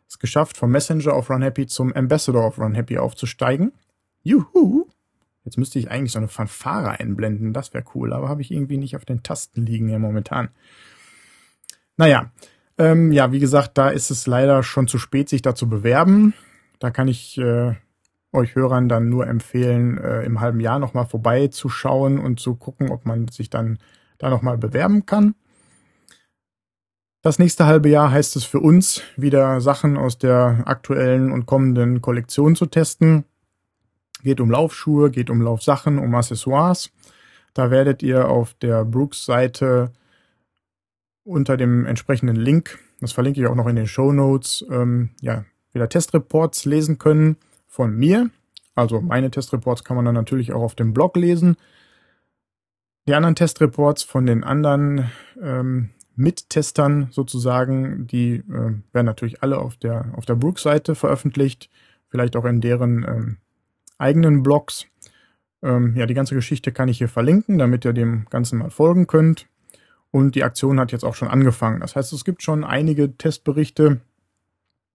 es 0.09 0.19
geschafft, 0.19 0.57
vom 0.57 0.71
Messenger 0.71 1.15
of 1.15 1.29
Run 1.29 1.43
Happy 1.43 1.67
zum 1.67 1.93
Ambassador 1.93 2.45
of 2.45 2.57
Run 2.57 2.73
Happy 2.73 2.97
aufzusteigen. 2.97 3.71
Juhu! 4.27 4.87
Jetzt 5.45 5.57
müsste 5.57 5.79
ich 5.79 5.89
eigentlich 5.89 6.11
so 6.11 6.19
eine 6.19 6.27
Fanfare 6.27 6.99
einblenden, 6.99 7.53
das 7.53 7.73
wäre 7.73 7.85
cool, 7.95 8.11
aber 8.11 8.27
habe 8.27 8.41
ich 8.41 8.51
irgendwie 8.51 8.77
nicht 8.77 8.97
auf 8.97 9.05
den 9.05 9.23
Tasten 9.23 9.65
liegen 9.65 9.87
hier 9.87 9.99
momentan. 9.99 10.49
Naja, 11.95 12.31
ähm, 12.77 13.13
ja, 13.13 13.31
wie 13.31 13.39
gesagt, 13.39 13.77
da 13.77 13.87
ist 13.87 14.11
es 14.11 14.27
leider 14.27 14.63
schon 14.63 14.89
zu 14.89 14.97
spät, 14.97 15.29
sich 15.29 15.41
da 15.41 15.55
zu 15.55 15.69
bewerben. 15.69 16.33
Da 16.79 16.91
kann 16.91 17.07
ich 17.07 17.37
äh, 17.37 17.75
euch 18.33 18.55
Hörern 18.55 18.89
dann 18.89 19.07
nur 19.07 19.27
empfehlen, 19.27 19.97
äh, 19.97 20.23
im 20.23 20.41
halben 20.41 20.59
Jahr 20.59 20.79
nochmal 20.79 21.05
vorbeizuschauen 21.05 22.19
und 22.19 22.41
zu 22.41 22.55
gucken, 22.55 22.91
ob 22.91 23.05
man 23.05 23.29
sich 23.29 23.49
dann 23.49 23.79
da 24.17 24.29
nochmal 24.29 24.57
bewerben 24.57 25.05
kann. 25.05 25.35
Das 27.21 27.39
nächste 27.39 27.65
halbe 27.65 27.87
Jahr 27.87 28.11
heißt 28.11 28.35
es 28.35 28.43
für 28.43 28.59
uns, 28.59 29.01
wieder 29.15 29.61
Sachen 29.61 29.97
aus 29.97 30.17
der 30.17 30.63
aktuellen 30.65 31.31
und 31.31 31.45
kommenden 31.45 32.01
Kollektion 32.01 32.57
zu 32.57 32.65
testen. 32.65 33.23
Geht 34.23 34.39
um 34.39 34.49
Laufschuhe, 34.49 35.11
geht 35.11 35.29
um 35.29 35.41
Laufsachen, 35.41 35.99
um 35.99 36.13
Accessoires. 36.15 36.91
Da 37.53 37.71
werdet 37.71 38.03
ihr 38.03 38.29
auf 38.29 38.53
der 38.55 38.85
Brooks-Seite 38.85 39.91
unter 41.23 41.57
dem 41.57 41.85
entsprechenden 41.85 42.35
Link, 42.35 42.79
das 42.99 43.11
verlinke 43.11 43.41
ich 43.41 43.47
auch 43.47 43.55
noch 43.55 43.67
in 43.67 43.75
den 43.75 43.87
Show 43.87 44.11
Notes, 44.11 44.65
ähm, 44.69 45.09
ja, 45.21 45.45
wieder 45.73 45.89
Testreports 45.89 46.65
lesen 46.65 46.97
können 46.97 47.37
von 47.67 47.95
mir. 47.95 48.29
Also 48.75 49.01
meine 49.01 49.29
Testreports 49.29 49.83
kann 49.83 49.95
man 49.95 50.05
dann 50.05 50.15
natürlich 50.15 50.53
auch 50.53 50.61
auf 50.61 50.75
dem 50.75 50.93
Blog 50.93 51.15
lesen. 51.17 51.57
Die 53.07 53.13
anderen 53.13 53.35
Testreports 53.35 54.03
von 54.03 54.25
den 54.25 54.43
anderen 54.43 55.09
ähm, 55.41 55.89
Mittestern 56.15 57.07
sozusagen, 57.11 58.07
die 58.07 58.37
äh, 58.37 58.73
werden 58.91 59.05
natürlich 59.05 59.43
alle 59.43 59.59
auf 59.59 59.77
der 59.77 60.13
auf 60.15 60.25
der 60.25 60.35
Brooks-Seite 60.35 60.95
veröffentlicht, 60.95 61.69
vielleicht 62.09 62.35
auch 62.35 62.45
in 62.45 62.59
deren 62.59 63.03
ähm, 63.03 63.37
eigenen 63.97 64.43
Blogs. 64.43 64.85
Ähm, 65.63 65.95
ja, 65.95 66.05
die 66.05 66.13
ganze 66.13 66.35
Geschichte 66.35 66.71
kann 66.71 66.89
ich 66.89 66.97
hier 66.97 67.09
verlinken, 67.09 67.57
damit 67.57 67.85
ihr 67.85 67.93
dem 67.93 68.25
Ganzen 68.29 68.59
mal 68.59 68.69
folgen 68.69 69.07
könnt. 69.07 69.47
Und 70.11 70.35
die 70.35 70.43
Aktion 70.43 70.79
hat 70.79 70.91
jetzt 70.91 71.03
auch 71.03 71.15
schon 71.15 71.27
angefangen. 71.27 71.79
Das 71.79 71.95
heißt, 71.95 72.13
es 72.13 72.25
gibt 72.25 72.41
schon 72.41 72.63
einige 72.63 73.17
Testberichte. 73.17 74.01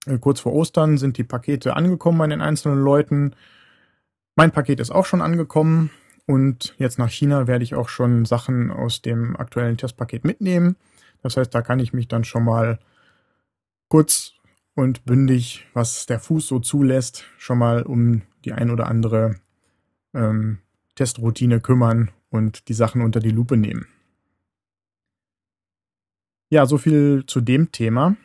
Äh, 0.06 0.18
kurz 0.18 0.40
vor 0.40 0.52
Ostern 0.52 0.98
sind 0.98 1.18
die 1.18 1.24
Pakete 1.24 1.76
angekommen 1.76 2.18
bei 2.18 2.26
den 2.26 2.40
einzelnen 2.40 2.82
Leuten. 2.82 3.34
Mein 4.36 4.50
Paket 4.50 4.80
ist 4.80 4.90
auch 4.90 5.06
schon 5.06 5.22
angekommen. 5.22 5.90
Und 6.26 6.74
jetzt 6.78 6.98
nach 6.98 7.10
China 7.10 7.46
werde 7.46 7.64
ich 7.64 7.74
auch 7.74 7.88
schon 7.88 8.24
Sachen 8.24 8.70
aus 8.70 9.02
dem 9.02 9.36
aktuellen 9.36 9.76
Testpaket 9.76 10.24
mitnehmen. 10.24 10.76
Das 11.22 11.36
heißt, 11.36 11.54
da 11.54 11.62
kann 11.62 11.80
ich 11.80 11.92
mich 11.92 12.08
dann 12.08 12.24
schon 12.24 12.44
mal 12.44 12.78
kurz 13.88 14.32
und 14.74 15.04
bündig, 15.04 15.66
was 15.74 16.06
der 16.06 16.20
Fuß 16.20 16.46
so 16.46 16.58
zulässt, 16.58 17.24
schon 17.38 17.58
mal 17.58 17.82
um 17.82 18.22
die 18.44 18.52
ein 18.52 18.70
oder 18.70 18.88
andere 18.88 19.36
ähm, 20.14 20.58
Testroutine 20.94 21.60
kümmern 21.60 22.10
und 22.30 22.68
die 22.68 22.74
Sachen 22.74 23.02
unter 23.02 23.20
die 23.20 23.30
Lupe 23.30 23.56
nehmen. 23.56 23.86
Ja, 26.50 26.66
so 26.66 26.78
viel 26.78 27.24
zu 27.26 27.40
dem 27.40 27.72
Thema. 27.72 28.16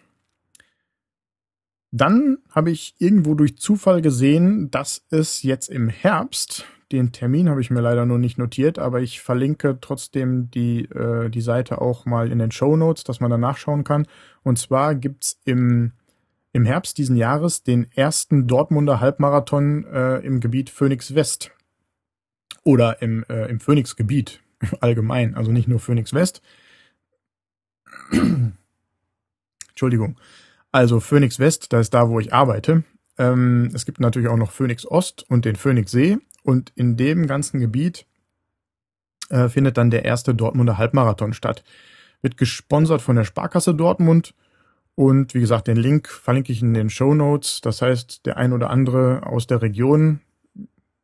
Dann 1.92 2.40
habe 2.52 2.72
ich 2.72 2.96
irgendwo 3.00 3.34
durch 3.36 3.58
Zufall 3.58 4.02
gesehen, 4.02 4.70
dass 4.72 5.06
es 5.10 5.44
jetzt 5.44 5.70
im 5.70 5.88
Herbst 5.88 6.66
den 6.92 7.12
Termin 7.12 7.50
habe 7.50 7.60
ich 7.60 7.70
mir 7.70 7.82
leider 7.82 8.06
nur 8.06 8.18
nicht 8.18 8.38
notiert, 8.38 8.80
aber 8.80 9.02
ich 9.02 9.20
verlinke 9.20 9.78
trotzdem 9.82 10.50
die, 10.52 10.86
äh, 10.86 11.30
die 11.30 11.42
Seite 11.42 11.82
auch 11.82 12.06
mal 12.06 12.32
in 12.32 12.40
den 12.40 12.52
Show 12.52 12.78
Notes, 12.78 13.04
dass 13.04 13.20
man 13.20 13.30
da 13.30 13.38
nachschauen 13.38 13.84
kann. 13.84 14.08
Und 14.44 14.58
zwar 14.58 14.96
gibt's 14.96 15.40
im, 15.44 15.92
im 16.58 16.66
Herbst 16.66 16.98
diesen 16.98 17.16
Jahres 17.16 17.62
den 17.62 17.86
ersten 17.94 18.48
Dortmunder 18.48 19.00
Halbmarathon 19.00 19.86
äh, 19.86 20.18
im 20.26 20.40
Gebiet 20.40 20.72
Phoenix 20.72 21.14
West. 21.14 21.52
Oder 22.64 23.00
im, 23.04 23.24
äh, 23.30 23.46
im 23.46 23.60
Phoenix-Gebiet 23.60 24.42
allgemein, 24.82 25.36
also 25.36 25.52
nicht 25.52 25.68
nur 25.68 25.80
Phoenix 25.80 26.14
West. 26.14 26.42
Entschuldigung. 29.70 30.20
Also 30.72 31.00
Phoenix 31.00 31.38
West, 31.38 31.72
da 31.74 31.80
ist 31.80 31.94
da, 31.94 32.10
wo 32.10 32.20
ich 32.20 32.34
arbeite. 32.34 32.84
Ähm, 33.20 33.70
es 33.76 33.86
gibt 33.86 34.00
natürlich 34.00 34.28
auch 34.28 34.36
noch 34.36 34.52
Phoenix 34.52 34.84
Ost 34.84 35.26
und 35.30 35.46
den 35.46 35.58
Phoenix 35.58 35.92
See. 35.92 36.18
Und 36.42 36.72
in 36.74 36.98
dem 36.98 37.28
ganzen 37.28 37.60
Gebiet 37.60 38.08
äh, 39.30 39.48
findet 39.48 39.78
dann 39.78 39.92
der 39.92 40.06
erste 40.06 40.34
Dortmunder 40.34 40.80
Halbmarathon 40.80 41.34
statt. 41.34 41.64
Wird 42.24 42.36
gesponsert 42.36 43.04
von 43.04 43.16
der 43.16 43.26
Sparkasse 43.26 43.76
Dortmund. 43.76 44.34
Und 44.98 45.36
wie 45.36 45.42
gesagt, 45.42 45.68
den 45.68 45.78
Link 45.78 46.08
verlinke 46.08 46.52
ich 46.52 46.64
in 46.64 46.74
den 46.74 46.90
Show 46.90 47.14
Notes. 47.14 47.62
Das 47.62 47.84
heißt, 47.84 48.26
der 48.26 48.38
ein 48.38 48.52
oder 48.52 48.72
andere 48.72 49.28
aus 49.28 49.46
der 49.46 49.62
Region, 49.62 50.22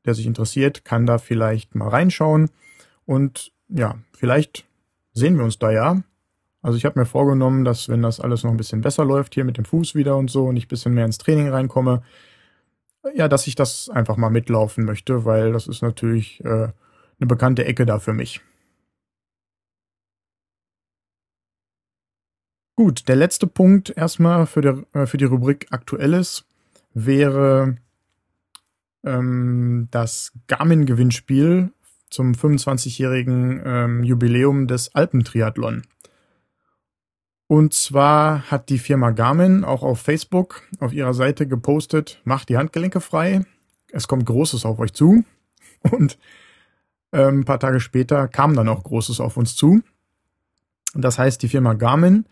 der 0.04 0.16
sich 0.16 0.26
interessiert, 0.26 0.84
kann 0.84 1.06
da 1.06 1.20
vielleicht 1.20 1.76
mal 1.76 1.90
reinschauen. 1.90 2.50
Und 3.06 3.52
ja, 3.70 4.00
vielleicht 4.18 4.66
sehen 5.14 5.38
wir 5.38 5.44
uns 5.44 5.60
da 5.60 5.72
ja. 5.72 6.02
Also 6.64 6.76
ich 6.76 6.86
habe 6.86 7.00
mir 7.00 7.06
vorgenommen, 7.06 7.66
dass 7.66 7.88
wenn 7.88 8.02
das 8.02 8.20
alles 8.20 8.44
noch 8.44 8.50
ein 8.50 8.58
bisschen 8.58 8.82
besser 8.82 9.06
läuft, 9.06 9.36
hier 9.36 9.44
mit 9.44 9.60
dem 9.60 9.66
Fuß 9.66 9.94
wieder 9.94 10.18
und 10.18 10.32
so 10.32 10.46
und 10.46 10.58
ich 10.58 10.68
bisschen 10.68 10.96
mehr 10.96 11.06
ins 11.06 11.20
Training 11.20 11.50
reinkomme, 11.50 12.02
ja, 13.14 13.28
dass 13.28 13.46
ich 13.46 13.54
das 13.54 13.90
einfach 13.90 14.18
mal 14.18 14.32
mitlaufen 14.32 14.86
möchte, 14.86 15.24
weil 15.24 15.54
das 15.54 15.68
ist 15.68 15.84
natürlich 15.84 16.44
äh, 16.44 16.50
eine 16.50 17.28
bekannte 17.28 17.66
Ecke 17.66 17.86
da 17.86 18.00
für 18.00 18.14
mich. 18.14 18.42
Gut, 22.76 23.08
der 23.08 23.16
letzte 23.16 23.46
Punkt 23.46 23.96
erstmal 23.96 24.48
für, 24.48 24.62
der, 24.62 24.84
äh, 24.94 25.06
für 25.06 25.18
die 25.18 25.26
Rubrik 25.26 25.68
Aktuelles 25.70 26.46
wäre 26.96 27.78
ähm, 29.04 29.88
das 29.92 30.32
Garmin-Gewinnspiel 30.48 31.72
zum 32.10 32.34
25-jährigen 32.34 33.62
ähm, 33.64 34.04
Jubiläum 34.04 34.68
des 34.68 34.96
Alpentriathlon. 34.96 35.84
Und 37.46 37.74
zwar 37.74 38.50
hat 38.50 38.70
die 38.70 38.80
Firma 38.80 39.12
Garmin 39.12 39.64
auch 39.64 39.84
auf 39.84 40.02
Facebook 40.02 40.64
auf 40.80 40.94
ihrer 40.94 41.14
Seite 41.14 41.48
gepostet, 41.48 42.22
macht 42.24 42.50
die 42.50 42.58
Handgelenke 42.58 43.02
frei. 43.02 43.46
Es 43.92 44.08
kommt 44.08 44.26
Großes 44.26 44.66
auf 44.66 44.80
euch 44.80 44.94
zu. 44.94 45.24
Und 45.92 46.18
ähm, 47.12 47.42
ein 47.42 47.46
paar 47.46 47.60
Tage 47.60 47.80
später 47.80 48.28
kam 48.28 48.56
dann 48.56 48.70
auch 48.70 48.84
Großes 48.84 49.20
auf 49.20 49.38
uns 49.38 49.56
zu. 49.56 49.82
Das 50.96 51.20
heißt, 51.20 51.44
die 51.44 51.50
Firma 51.50 51.74
Garmin 51.74 52.26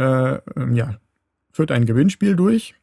äh, 0.00 0.40
ähm, 0.56 0.74
ja, 0.74 0.96
führt 1.52 1.70
ein 1.70 1.86
Gewinnspiel 1.86 2.36
durch, 2.36 2.74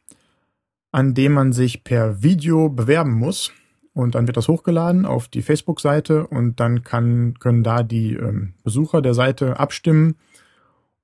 an 0.92 1.14
dem 1.14 1.32
man 1.32 1.52
sich 1.52 1.84
per 1.84 2.22
Video 2.22 2.68
bewerben 2.68 3.12
muss. 3.12 3.52
Und 3.92 4.14
dann 4.14 4.28
wird 4.28 4.36
das 4.36 4.48
hochgeladen 4.48 5.06
auf 5.06 5.26
die 5.26 5.42
Facebook-Seite 5.42 6.26
und 6.28 6.60
dann 6.60 6.84
kann, 6.84 7.34
können 7.40 7.64
da 7.64 7.82
die 7.82 8.14
ähm, 8.14 8.54
Besucher 8.62 9.02
der 9.02 9.14
Seite 9.14 9.58
abstimmen, 9.58 10.14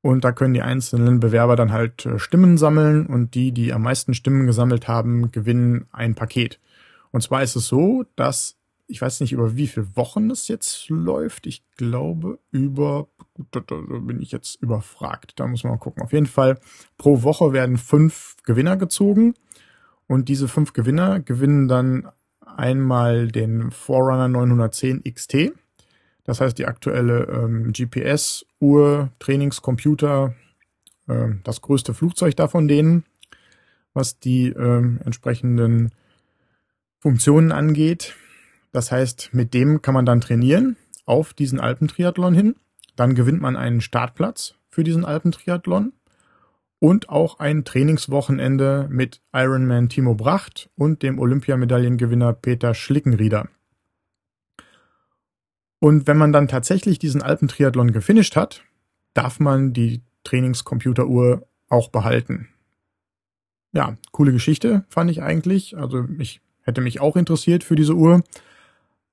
und 0.04 0.22
da 0.22 0.32
können 0.32 0.52
die 0.52 0.60
einzelnen 0.60 1.18
Bewerber 1.18 1.56
dann 1.56 1.72
halt 1.72 2.04
äh, 2.04 2.18
Stimmen 2.18 2.58
sammeln 2.58 3.06
und 3.06 3.34
die, 3.34 3.52
die 3.52 3.72
am 3.72 3.80
meisten 3.80 4.12
Stimmen 4.12 4.44
gesammelt 4.46 4.86
haben, 4.86 5.30
gewinnen 5.32 5.86
ein 5.92 6.14
Paket. 6.14 6.60
Und 7.10 7.22
zwar 7.22 7.42
ist 7.42 7.56
es 7.56 7.68
so, 7.68 8.04
dass 8.14 8.58
ich 8.86 9.00
weiß 9.00 9.20
nicht 9.20 9.32
über 9.32 9.56
wie 9.56 9.66
viele 9.66 9.96
Wochen 9.96 10.30
es 10.30 10.48
jetzt 10.48 10.88
läuft. 10.88 11.46
Ich 11.46 11.62
glaube 11.76 12.38
über, 12.50 13.08
da 13.50 13.60
bin 13.60 14.20
ich 14.20 14.32
jetzt 14.32 14.62
überfragt. 14.62 15.32
Da 15.36 15.46
muss 15.46 15.64
man 15.64 15.72
mal 15.72 15.78
gucken. 15.78 16.02
Auf 16.02 16.12
jeden 16.12 16.26
Fall 16.26 16.58
pro 16.98 17.22
Woche 17.22 17.52
werden 17.52 17.78
fünf 17.78 18.36
Gewinner 18.44 18.76
gezogen 18.76 19.34
und 20.06 20.28
diese 20.28 20.48
fünf 20.48 20.72
Gewinner 20.72 21.20
gewinnen 21.20 21.68
dann 21.68 22.08
einmal 22.44 23.28
den 23.28 23.70
Forerunner 23.70 24.28
910 24.28 25.02
XT 25.02 25.52
das 26.24 26.40
heißt, 26.40 26.58
die 26.58 26.66
aktuelle 26.66 27.26
ähm, 27.26 27.72
GPS-Uhr, 27.72 29.10
Trainingscomputer, 29.18 30.34
äh, 31.06 31.28
das 31.44 31.60
größte 31.60 31.92
Flugzeug 31.92 32.34
davon 32.34 32.66
denen, 32.66 33.04
was 33.92 34.18
die 34.18 34.48
äh, 34.48 34.82
entsprechenden 35.04 35.92
Funktionen 36.98 37.52
angeht. 37.52 38.16
Das 38.74 38.90
heißt, 38.90 39.30
mit 39.32 39.54
dem 39.54 39.82
kann 39.82 39.94
man 39.94 40.04
dann 40.04 40.20
trainieren 40.20 40.76
auf 41.06 41.32
diesen 41.32 41.60
Alpentriathlon 41.60 42.34
hin. 42.34 42.56
Dann 42.96 43.14
gewinnt 43.14 43.40
man 43.40 43.54
einen 43.54 43.80
Startplatz 43.80 44.56
für 44.68 44.82
diesen 44.82 45.04
Alpentriathlon 45.04 45.92
und 46.80 47.08
auch 47.08 47.38
ein 47.38 47.64
Trainingswochenende 47.64 48.88
mit 48.90 49.22
Ironman 49.32 49.90
Timo 49.90 50.16
Bracht 50.16 50.70
und 50.74 51.04
dem 51.04 51.20
Olympiamedaillengewinner 51.20 52.32
Peter 52.32 52.74
Schlickenrieder. 52.74 53.48
Und 55.78 56.08
wenn 56.08 56.16
man 56.16 56.32
dann 56.32 56.48
tatsächlich 56.48 56.98
diesen 56.98 57.22
Alpentriathlon 57.22 57.92
gefinisht 57.92 58.34
hat, 58.34 58.64
darf 59.12 59.38
man 59.38 59.72
die 59.72 60.02
Trainingscomputeruhr 60.24 61.46
auch 61.68 61.90
behalten. 61.90 62.48
Ja, 63.72 63.96
coole 64.10 64.32
Geschichte 64.32 64.84
fand 64.88 65.12
ich 65.12 65.22
eigentlich. 65.22 65.76
Also 65.76 66.08
ich 66.18 66.40
hätte 66.62 66.80
mich 66.80 67.00
auch 67.00 67.14
interessiert 67.14 67.62
für 67.62 67.76
diese 67.76 67.94
Uhr. 67.94 68.24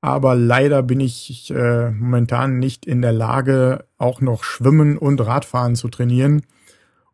Aber 0.01 0.35
leider 0.35 0.81
bin 0.81 0.99
ich 0.99 1.51
äh, 1.51 1.91
momentan 1.91 2.57
nicht 2.57 2.87
in 2.87 3.03
der 3.03 3.13
Lage, 3.13 3.85
auch 3.99 4.19
noch 4.19 4.43
Schwimmen 4.43 4.97
und 4.97 5.21
Radfahren 5.21 5.75
zu 5.75 5.89
trainieren, 5.89 6.41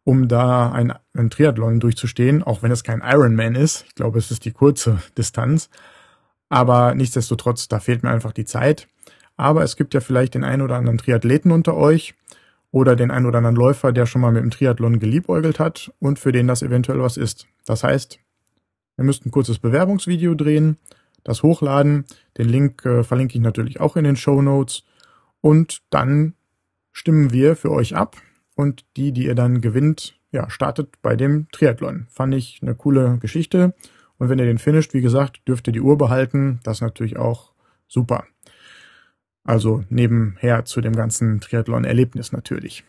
um 0.06 0.30
da 0.30 0.72
ein, 0.72 0.94
ein 1.14 1.30
Triathlon 1.30 1.82
durchzustehen, 1.82 2.44
auch 2.44 2.64
wenn 2.64 2.72
es 2.72 2.86
kein 2.86 3.02
Ironman 3.04 3.56
ist. 3.56 3.84
Ich 3.90 3.96
glaube, 3.96 4.18
es 4.20 4.32
ist 4.32 4.46
die 4.46 4.54
kurze 4.54 5.00
Distanz. 5.18 5.70
Aber 6.48 6.96
nichtsdestotrotz, 6.96 7.68
da 7.68 7.82
fehlt 7.82 8.04
mir 8.04 8.10
einfach 8.10 8.32
die 8.32 8.46
Zeit. 8.46 8.88
Aber 9.36 9.64
es 9.64 9.76
gibt 9.76 9.94
ja 9.94 10.00
vielleicht 10.00 10.34
den 10.34 10.46
einen 10.46 10.62
oder 10.62 10.78
anderen 10.78 10.98
Triathleten 10.98 11.52
unter 11.52 11.76
euch 11.76 12.16
oder 12.72 12.96
den 12.96 13.12
einen 13.12 13.26
oder 13.26 13.40
anderen 13.40 13.58
Läufer, 13.58 13.92
der 13.92 14.06
schon 14.06 14.22
mal 14.22 14.32
mit 14.32 14.44
dem 14.44 14.52
Triathlon 14.52 15.00
geliebäugelt 15.00 15.60
hat 15.60 15.92
und 16.00 16.20
für 16.20 16.32
den 16.32 16.48
das 16.48 16.62
eventuell 16.62 17.02
was 17.02 17.18
ist. 17.18 17.48
Das 17.66 17.84
heißt, 17.84 18.18
ihr 18.98 19.04
müsst 19.04 19.26
ein 19.26 19.32
kurzes 19.32 19.60
Bewerbungsvideo 19.60 20.36
drehen, 20.36 20.78
das 21.24 21.44
hochladen. 21.44 22.06
Den 22.38 22.50
Link 22.50 22.86
äh, 22.86 23.04
verlinke 23.04 23.36
ich 23.36 23.42
natürlich 23.42 23.80
auch 23.80 23.96
in 23.96 24.04
den 24.04 24.16
Show 24.16 24.42
Notes. 24.42 24.84
Und 25.42 25.82
dann 25.90 26.34
stimmen 26.92 27.32
wir 27.32 27.56
für 27.56 27.72
euch 27.72 27.96
ab. 27.96 28.18
Und 28.56 28.86
die, 28.96 29.12
die 29.12 29.26
ihr 29.26 29.36
dann 29.36 29.62
gewinnt, 29.62 30.20
ja, 30.32 30.50
startet 30.50 31.02
bei 31.02 31.16
dem 31.16 31.48
Triathlon. 31.52 32.08
Fand 32.10 32.34
ich 32.34 32.60
eine 32.62 32.76
coole 32.76 33.18
Geschichte. 33.20 33.76
Und 34.18 34.30
wenn 34.30 34.40
ihr 34.40 34.46
den 34.46 34.58
finisht, 34.58 34.94
wie 34.94 35.02
gesagt, 35.02 35.48
dürft 35.48 35.68
ihr 35.68 35.74
die 35.74 35.82
Uhr 35.82 35.98
behalten. 35.98 36.60
Das 36.64 36.78
ist 36.78 36.82
natürlich 36.82 37.18
auch 37.18 37.54
super. 37.88 38.26
Also 39.44 39.84
nebenher 39.90 40.66
zu 40.66 40.82
dem 40.82 40.94
ganzen 40.94 41.40
Triathlon-Erlebnis 41.40 42.32
natürlich. 42.32 42.84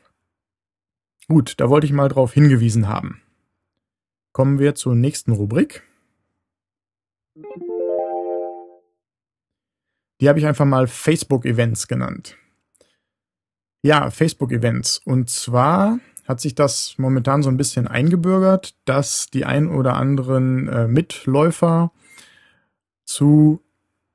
Gut, 1.29 1.55
da 1.59 1.69
wollte 1.69 1.87
ich 1.87 1.93
mal 1.93 2.09
drauf 2.09 2.33
hingewiesen 2.33 2.89
haben. 2.89 3.21
Kommen 4.33 4.59
wir 4.59 4.75
zur 4.75 4.95
nächsten 4.95 5.33
Rubrik. 5.33 5.83
Die 10.21 10.29
habe 10.29 10.39
ich 10.39 10.47
einfach 10.47 10.65
mal 10.65 10.87
Facebook-Events 10.87 11.89
genannt. 11.89 12.37
Ja, 13.83 14.11
Facebook-Events. 14.11 14.99
Und 15.05 15.31
zwar 15.31 16.01
hat 16.27 16.41
sich 16.41 16.55
das 16.55 16.95
momentan 16.99 17.43
so 17.43 17.49
ein 17.49 17.57
bisschen 17.57 17.87
eingebürgert, 17.87 18.75
dass 18.85 19.29
die 19.29 19.45
ein 19.45 19.71
oder 19.71 19.95
anderen 19.95 20.69
äh, 20.69 20.89
Mitläufer 20.89 21.93
zu 23.05 23.63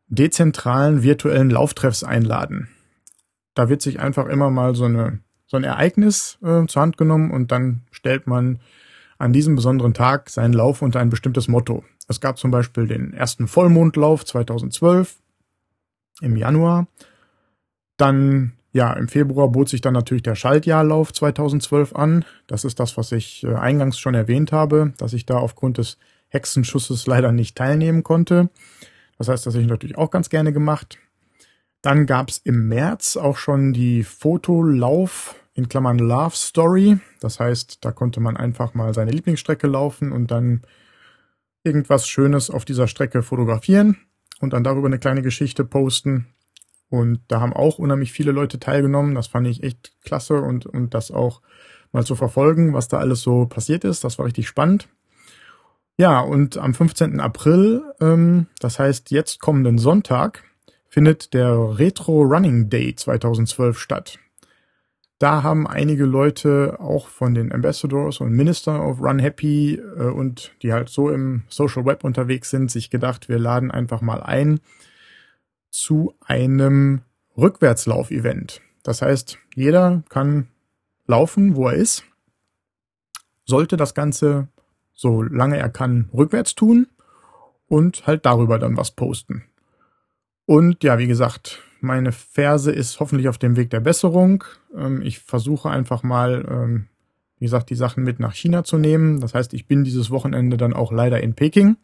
dezentralen 0.08 1.02
virtuellen 1.02 1.50
Lauftreffs 1.50 2.04
einladen. 2.04 2.70
Da 3.56 3.70
wird 3.70 3.82
sich 3.82 4.00
einfach 4.00 4.28
immer 4.28 4.52
mal 4.52 4.76
so, 4.76 4.86
eine, 4.86 5.20
so 5.48 5.58
ein 5.58 5.64
Ereignis 5.64 6.38
äh, 6.44 6.66
zur 6.68 6.82
Hand 6.82 6.98
genommen 6.98 7.32
und 7.32 7.52
dann 7.52 7.82
stellt 7.92 8.28
man 8.28 8.60
an 9.18 9.34
diesem 9.34 9.56
besonderen 9.56 9.94
Tag 9.94 10.30
seinen 10.30 10.54
Lauf 10.54 10.82
unter 10.82 11.00
ein 11.00 11.10
bestimmtes 11.10 11.48
Motto. 11.48 11.84
Es 12.08 12.20
gab 12.20 12.38
zum 12.38 12.52
Beispiel 12.52 12.88
den 12.88 13.14
ersten 13.14 13.48
Vollmondlauf 13.48 14.26
2012 14.26 15.16
im 16.24 16.38
Januar. 16.38 16.88
Dann, 17.98 18.54
ja, 18.72 18.94
im 18.94 19.08
Februar 19.08 19.50
bot 19.50 19.70
sich 19.70 19.82
dann 19.82 19.94
natürlich 19.94 20.24
der 20.24 20.36
Schaltjahrlauf 20.36 21.14
2012 21.14 21.96
an. 21.96 22.26
Das 22.48 22.66
ist 22.66 22.80
das, 22.80 22.98
was 22.98 23.12
ich 23.12 23.44
äh, 23.44 23.54
eingangs 23.54 24.00
schon 24.00 24.16
erwähnt 24.16 24.52
habe, 24.52 24.94
dass 24.98 25.14
ich 25.14 25.26
da 25.26 25.38
aufgrund 25.38 25.78
des 25.78 25.98
Hexenschusses 26.30 27.06
leider 27.08 27.32
nicht 27.32 27.58
teilnehmen 27.58 28.04
konnte. 28.04 28.50
Das 29.18 29.28
heißt, 29.28 29.46
das 29.46 29.54
habe 29.54 29.64
ich 29.64 29.70
natürlich 29.70 29.98
auch 29.98 30.10
ganz 30.10 30.30
gerne 30.30 30.54
gemacht. 30.54 30.98
Dann 31.82 32.06
gab 32.06 32.30
es 32.30 32.40
im 32.40 32.68
März 32.68 33.18
auch 33.18 33.38
schon 33.38 33.74
die 33.74 34.04
Fotolauf 34.04 35.36
in 35.54 35.70
Klammern 35.70 36.00
Love 36.00 36.36
Story. 36.36 36.98
Das 37.20 37.40
heißt, 37.40 37.84
da 37.86 37.92
konnte 37.92 38.22
man 38.22 38.38
einfach 38.38 38.74
mal 38.74 38.94
seine 38.94 39.12
Lieblingsstrecke 39.12 39.68
laufen 39.68 40.12
und 40.12 40.32
dann 40.32 40.62
irgendwas 41.64 42.08
Schönes 42.08 42.50
auf 42.50 42.66
dieser 42.66 42.88
Strecke 42.88 43.22
fotografieren 43.22 43.98
und 44.40 44.54
dann 44.54 44.64
darüber 44.64 44.88
eine 44.88 45.00
kleine 45.00 45.22
Geschichte 45.22 45.66
posten. 45.66 46.28
Und 46.90 47.22
da 47.28 47.42
haben 47.42 47.54
auch 47.54 47.80
unheimlich 47.80 48.12
viele 48.12 48.32
Leute 48.32 48.60
teilgenommen. 48.60 49.16
Das 49.16 49.28
fand 49.28 49.48
ich 49.48 49.64
echt 49.64 49.94
klasse 50.04 50.42
und, 50.42 50.66
und 50.66 50.94
das 50.94 51.12
auch 51.12 51.42
mal 51.92 52.06
zu 52.06 52.16
verfolgen, 52.16 52.74
was 52.74 52.88
da 52.88 52.98
alles 53.00 53.22
so 53.22 53.46
passiert 53.46 53.84
ist. 53.84 54.04
Das 54.04 54.20
war 54.20 54.26
richtig 54.26 54.48
spannend. 54.48 54.88
Ja, 55.98 56.20
und 56.20 56.58
am 56.58 56.74
15. 56.74 57.20
April, 57.20 57.84
ähm, 58.02 58.48
das 58.60 58.80
heißt 58.80 59.12
jetzt 59.12 59.40
kommenden 59.40 59.78
Sonntag, 59.78 60.44
findet 60.88 61.34
der 61.34 61.80
Retro 61.80 62.22
Running 62.22 62.70
Day 62.70 62.96
2012 62.96 63.80
statt. 63.80 64.20
Da 65.20 65.44
haben 65.44 65.68
einige 65.68 66.06
Leute 66.06 66.78
auch 66.80 67.08
von 67.08 67.34
den 67.34 67.52
Ambassadors 67.52 68.20
und 68.20 68.34
Minister 68.34 68.86
of 68.86 69.00
Run 69.00 69.20
Happy 69.20 69.76
äh, 69.76 70.10
und 70.10 70.54
die 70.62 70.74
halt 70.74 70.90
so 70.90 71.10
im 71.10 71.44
Social 71.48 71.86
Web 71.86 72.04
unterwegs 72.04 72.50
sind, 72.50 72.72
sich 72.72 72.90
gedacht, 72.90 73.30
wir 73.30 73.40
laden 73.40 73.72
einfach 73.72 74.02
mal 74.02 74.22
ein 74.22 74.60
zu 75.70 76.14
einem 76.26 77.02
Rückwärtslauf-Event. 77.38 78.62
Das 78.84 79.02
heißt, 79.02 79.40
jeder 79.56 80.04
kann 80.10 80.48
laufen, 81.08 81.56
wo 81.56 81.68
er 81.70 81.76
ist, 81.76 82.04
sollte 83.46 83.78
das 83.78 83.94
Ganze, 83.94 84.50
solange 84.94 85.58
er 85.58 85.70
kann, 85.70 86.10
rückwärts 86.14 86.56
tun 86.56 86.88
und 87.68 88.06
halt 88.08 88.26
darüber 88.26 88.60
dann 88.60 88.78
was 88.78 88.92
posten. 88.92 89.44
Und 90.46 90.84
ja, 90.84 91.00
wie 91.00 91.08
gesagt, 91.08 91.62
meine 91.84 92.14
Ferse 92.14 92.72
ist 92.72 93.00
hoffentlich 93.00 93.28
auf 93.28 93.38
dem 93.38 93.58
Weg 93.58 93.70
der 93.70 93.82
Besserung. 93.82 94.44
Ähm, 94.76 95.02
ich 95.02 95.20
versuche 95.20 95.70
einfach 95.70 96.02
mal, 96.02 96.46
ähm, 96.50 96.88
wie 97.38 97.46
gesagt, 97.46 97.70
die 97.70 97.76
Sachen 97.76 98.04
mit 98.04 98.20
nach 98.20 98.34
China 98.34 98.64
zu 98.64 98.78
nehmen. 98.78 99.20
Das 99.20 99.34
heißt, 99.34 99.54
ich 99.54 99.68
bin 99.68 99.84
dieses 99.84 100.10
Wochenende 100.10 100.56
dann 100.58 100.74
auch 100.74 100.92
leider 100.92 101.22
in 101.22 101.34
Peking. 101.36 101.76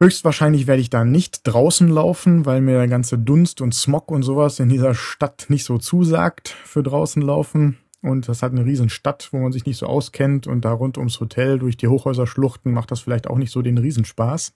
Höchstwahrscheinlich 0.00 0.66
werde 0.66 0.82
ich 0.82 0.90
da 0.90 1.04
nicht 1.04 1.42
draußen 1.44 1.88
laufen, 1.88 2.44
weil 2.44 2.60
mir 2.60 2.78
der 2.78 2.88
ganze 2.88 3.18
Dunst 3.18 3.60
und 3.60 3.74
Smog 3.74 4.10
und 4.10 4.22
sowas 4.22 4.58
in 4.58 4.68
dieser 4.68 4.94
Stadt 4.94 5.46
nicht 5.48 5.64
so 5.64 5.78
zusagt 5.78 6.48
für 6.48 6.82
draußen 6.82 7.22
laufen. 7.22 7.76
Und 8.02 8.28
das 8.28 8.42
hat 8.42 8.52
eine 8.52 8.64
riesen 8.64 8.88
Stadt, 8.88 9.28
wo 9.30 9.38
man 9.38 9.52
sich 9.52 9.66
nicht 9.66 9.76
so 9.76 9.86
auskennt 9.86 10.46
und 10.46 10.64
da 10.64 10.72
rund 10.72 10.98
ums 10.98 11.20
Hotel 11.20 11.58
durch 11.58 11.76
die 11.76 11.86
Hochhäuserschluchten 11.86 12.72
macht 12.72 12.90
das 12.90 13.00
vielleicht 13.00 13.28
auch 13.28 13.36
nicht 13.36 13.52
so 13.52 13.62
den 13.62 13.78
Riesenspaß. 13.78 14.54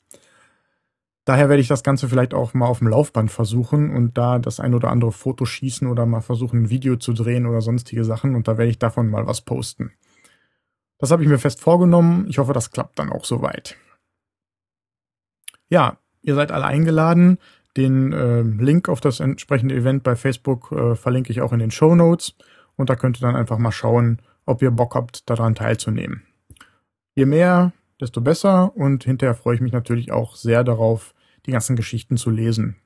Daher 1.25 1.49
werde 1.49 1.63
ich 1.63 1.69
das 1.69 1.83
Ganze 1.83 2.09
vielleicht 2.09 2.35
auch 2.35 2.53
mal 2.53 2.67
auf 2.67 2.81
dem 2.81 2.89
Laufband 2.89 3.31
versuchen 3.31 3.91
und 3.95 4.19
da 4.19 4.39
das 4.39 4.61
ein 4.61 4.75
oder 4.75 4.91
andere 4.91 5.11
Foto 5.11 5.47
schießen 5.47 5.89
oder 5.89 6.05
mal 6.05 6.21
versuchen, 6.21 6.65
ein 6.65 6.71
Video 6.71 6.97
zu 6.97 7.15
drehen 7.15 7.47
oder 7.47 7.63
sonstige 7.63 8.05
Sachen 8.05 8.35
und 8.35 8.47
da 8.47 8.59
werde 8.59 8.71
ich 8.71 8.79
davon 8.79 9.09
mal 9.09 9.27
was 9.27 9.41
posten. 9.41 9.93
Das 10.99 11.11
habe 11.11 11.23
ich 11.23 11.29
mir 11.29 11.39
fest 11.39 11.61
vorgenommen. 11.61 12.27
Ich 12.29 12.39
hoffe, 12.39 12.53
das 12.53 12.71
klappt 12.71 12.99
dann 12.99 13.11
auch 13.11 13.25
soweit. 13.25 13.77
Ja, 15.69 15.99
ihr 16.23 16.35
seid 16.35 16.53
alle 16.53 16.67
eingeladen. 16.67 17.39
Den 17.77 18.13
äh, 18.13 18.43
Link 18.43 18.89
auf 18.89 19.01
das 19.01 19.21
entsprechende 19.21 19.75
Event 19.75 20.03
bei 20.03 20.17
Facebook 20.17 20.71
äh, 20.73 20.95
verlinke 20.95 21.33
ich 21.33 21.41
auch 21.41 21.53
in 21.53 21.59
den 21.59 21.71
Show 21.71 21.95
Notes 21.95 22.37
und 22.77 22.91
da 22.91 22.97
könnt 22.97 23.19
ihr 23.19 23.27
dann 23.27 23.35
einfach 23.35 23.59
mal 23.59 23.73
schauen, 23.73 24.21
ob 24.47 24.63
ihr 24.63 24.71
Bock 24.71 24.95
habt, 24.95 25.29
daran 25.29 25.55
teilzunehmen. 25.55 26.23
Je 27.15 27.25
mehr 27.25 27.73
desto 28.05 28.21
besser. 28.21 28.77
Und 28.77 29.05
hinterher 29.05 29.35
freue 29.35 29.57
ich 29.57 29.61
mich 29.61 29.73
natürlich 29.73 30.13
auch 30.13 30.37
sehr 30.37 30.63
darauf, 30.63 31.15
die 31.47 31.53
ganzen 31.53 31.77
Geschichten 31.77 32.17
zu 32.17 32.31
lesen. 32.31 32.77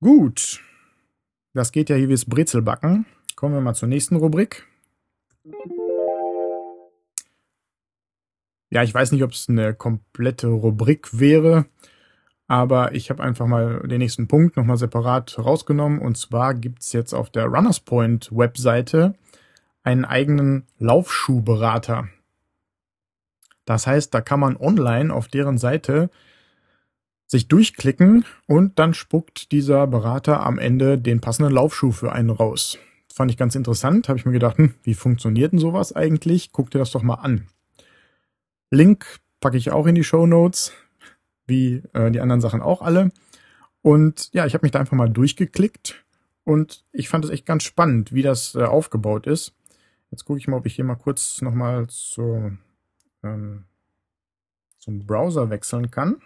Gut. 0.00 0.62
Das 1.52 1.72
geht 1.72 1.90
ja 1.90 1.96
hier 1.96 2.08
wie 2.08 2.12
das 2.12 2.24
Brezelbacken. 2.24 3.06
Kommen 3.34 3.54
wir 3.54 3.60
mal 3.60 3.74
zur 3.74 3.88
nächsten 3.88 4.16
Rubrik. 4.16 4.66
Ja, 8.70 8.82
ich 8.84 8.94
weiß 8.94 9.12
nicht, 9.12 9.24
ob 9.24 9.32
es 9.32 9.48
eine 9.48 9.74
komplette 9.74 10.46
Rubrik 10.46 11.18
wäre, 11.18 11.66
aber 12.46 12.94
ich 12.94 13.10
habe 13.10 13.22
einfach 13.22 13.46
mal 13.46 13.80
den 13.88 13.98
nächsten 13.98 14.28
Punkt 14.28 14.56
nochmal 14.56 14.76
separat 14.76 15.38
rausgenommen. 15.38 15.98
Und 15.98 16.16
zwar 16.16 16.54
gibt 16.54 16.82
es 16.82 16.92
jetzt 16.92 17.12
auf 17.12 17.30
der 17.30 17.46
Runners 17.46 17.80
Point 17.80 18.30
Webseite 18.30 19.14
einen 19.82 20.04
eigenen 20.04 20.66
Laufschuhberater. 20.78 22.08
Das 23.64 23.86
heißt, 23.86 24.12
da 24.12 24.20
kann 24.20 24.40
man 24.40 24.56
online 24.56 25.12
auf 25.12 25.28
deren 25.28 25.58
Seite 25.58 26.10
sich 27.26 27.46
durchklicken 27.46 28.24
und 28.46 28.78
dann 28.78 28.94
spuckt 28.94 29.52
dieser 29.52 29.86
Berater 29.86 30.44
am 30.44 30.58
Ende 30.58 30.98
den 30.98 31.20
passenden 31.20 31.52
Laufschuh 31.52 31.92
für 31.92 32.12
einen 32.12 32.30
raus. 32.30 32.78
Fand 33.12 33.30
ich 33.30 33.36
ganz 33.36 33.54
interessant, 33.54 34.08
habe 34.08 34.18
ich 34.18 34.26
mir 34.26 34.32
gedacht, 34.32 34.58
hm, 34.58 34.74
wie 34.82 34.94
funktioniert 34.94 35.52
denn 35.52 35.60
sowas 35.60 35.94
eigentlich? 35.94 36.50
Guck 36.52 36.70
dir 36.70 36.78
das 36.78 36.90
doch 36.90 37.02
mal 37.02 37.14
an. 37.14 37.46
Link 38.70 39.20
packe 39.40 39.56
ich 39.56 39.70
auch 39.70 39.86
in 39.86 39.94
die 39.94 40.04
Show 40.04 40.26
Notes, 40.26 40.72
wie 41.46 41.82
äh, 41.92 42.10
die 42.10 42.20
anderen 42.20 42.40
Sachen 42.40 42.62
auch 42.62 42.82
alle. 42.82 43.12
Und 43.82 44.30
ja, 44.32 44.46
ich 44.46 44.54
habe 44.54 44.64
mich 44.64 44.72
da 44.72 44.80
einfach 44.80 44.96
mal 44.96 45.08
durchgeklickt 45.08 46.04
und 46.44 46.84
ich 46.92 47.08
fand 47.08 47.24
es 47.24 47.30
echt 47.30 47.46
ganz 47.46 47.62
spannend, 47.62 48.12
wie 48.12 48.22
das 48.22 48.54
äh, 48.54 48.62
aufgebaut 48.62 49.26
ist. 49.26 49.54
Jetzt 50.10 50.24
gucke 50.24 50.38
ich 50.38 50.48
mal, 50.48 50.56
ob 50.56 50.66
ich 50.66 50.74
hier 50.74 50.84
mal 50.84 50.96
kurz 50.96 51.40
nochmal 51.40 51.86
zu, 51.88 52.56
ähm, 53.22 53.64
zum 54.78 55.06
Browser 55.06 55.50
wechseln 55.50 55.90
kann. 55.90 56.20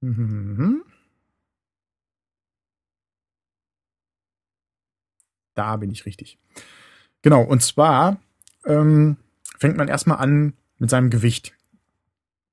Mhm. 0.00 0.82
Da 5.54 5.76
bin 5.76 5.90
ich 5.90 6.06
richtig. 6.06 6.38
Genau, 7.22 7.42
und 7.42 7.62
zwar 7.62 8.20
ähm, 8.64 9.16
fängt 9.58 9.76
man 9.76 9.88
erstmal 9.88 10.18
an 10.18 10.54
mit 10.78 10.90
seinem 10.90 11.10
Gewicht. 11.10 11.52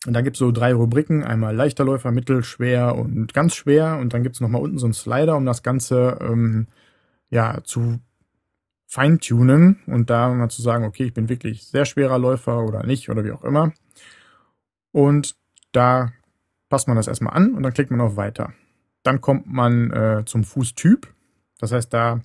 Und 0.05 0.13
da 0.13 0.21
gibt 0.21 0.35
es 0.35 0.39
so 0.39 0.51
drei 0.51 0.73
Rubriken, 0.73 1.23
einmal 1.23 1.55
leichter 1.55 1.83
Läufer, 1.83 2.11
mittel, 2.11 2.43
schwer 2.43 2.95
und 2.95 3.33
ganz 3.33 3.55
schwer. 3.55 3.97
Und 3.97 4.13
dann 4.13 4.23
gibt 4.23 4.35
es 4.35 4.41
nochmal 4.41 4.61
unten 4.61 4.77
so 4.77 4.85
einen 4.85 4.93
Slider, 4.93 5.37
um 5.37 5.45
das 5.45 5.63
Ganze 5.63 6.17
ähm, 6.21 6.67
ja, 7.29 7.63
zu 7.63 7.99
feintunen 8.87 9.79
und 9.85 10.09
da 10.09 10.33
mal 10.33 10.49
zu 10.49 10.61
sagen, 10.61 10.85
okay, 10.85 11.03
ich 11.03 11.13
bin 11.13 11.29
wirklich 11.29 11.67
sehr 11.67 11.85
schwerer 11.85 12.17
Läufer 12.17 12.63
oder 12.63 12.85
nicht 12.85 13.09
oder 13.09 13.23
wie 13.25 13.31
auch 13.31 13.43
immer. 13.43 13.73
Und 14.91 15.35
da 15.73 16.13
passt 16.69 16.87
man 16.87 16.97
das 16.97 17.07
erstmal 17.07 17.35
an 17.35 17.53
und 17.53 17.63
dann 17.63 17.73
klickt 17.73 17.91
man 17.91 18.01
auf 18.01 18.15
Weiter. 18.15 18.53
Dann 19.03 19.21
kommt 19.21 19.45
man 19.45 19.91
äh, 19.91 20.23
zum 20.25 20.43
Fußtyp. 20.43 21.07
Das 21.59 21.71
heißt, 21.71 21.93
da 21.93 22.21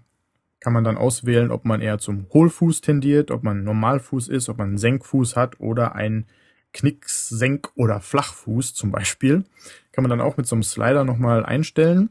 kann 0.60 0.72
man 0.72 0.84
dann 0.84 0.96
auswählen, 0.96 1.50
ob 1.50 1.64
man 1.64 1.80
eher 1.80 1.98
zum 1.98 2.26
Hohlfuß 2.32 2.80
tendiert, 2.80 3.32
ob 3.32 3.42
man 3.42 3.64
Normalfuß 3.64 4.28
ist, 4.28 4.48
ob 4.48 4.58
man 4.58 4.68
einen 4.68 4.78
Senkfuß 4.78 5.34
hat 5.34 5.58
oder 5.60 5.96
ein 5.96 6.26
Knicks-, 6.72 7.28
Senk- 7.28 7.72
oder 7.74 8.00
Flachfuß 8.00 8.72
zum 8.72 8.92
Beispiel. 8.92 9.44
Kann 9.90 10.02
man 10.02 10.10
dann 10.10 10.20
auch 10.20 10.36
mit 10.36 10.46
so 10.46 10.54
einem 10.54 10.62
Slider 10.62 11.04
nochmal 11.04 11.44
einstellen. 11.44 12.10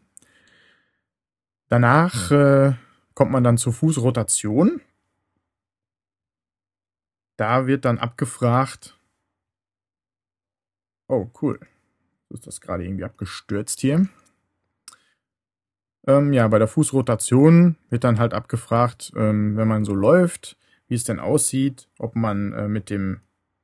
Danach 1.72 2.32
äh, 2.32 2.74
kommt 3.14 3.32
man 3.32 3.46
dann 3.46 3.58
zur 3.58 3.72
Fußrotation. 3.72 4.82
Da 7.38 7.66
wird 7.66 7.86
dann 7.86 7.98
abgefragt. 7.98 9.00
Oh, 11.08 11.30
cool. 11.42 11.62
So 12.28 12.36
ist 12.36 12.46
das 12.46 12.60
gerade 12.60 12.84
irgendwie 12.84 13.06
abgestürzt 13.06 13.80
hier. 13.80 14.10
Ähm, 16.08 16.34
ja, 16.34 16.46
bei 16.50 16.60
der 16.60 16.68
Fußrotation 16.68 17.78
wird 17.90 18.04
dann 18.04 18.20
halt 18.20 18.34
abgefragt, 18.34 19.14
ähm, 19.16 19.56
wenn 19.56 19.70
man 19.70 19.86
so 19.86 19.96
läuft, 19.96 20.58
wie 20.90 20.96
es 20.96 21.06
denn 21.06 21.22
aussieht, 21.22 21.88
ob 21.98 22.18
man 22.18 22.52
äh, 22.52 22.68
mit 22.68 22.90
dem 22.90 23.22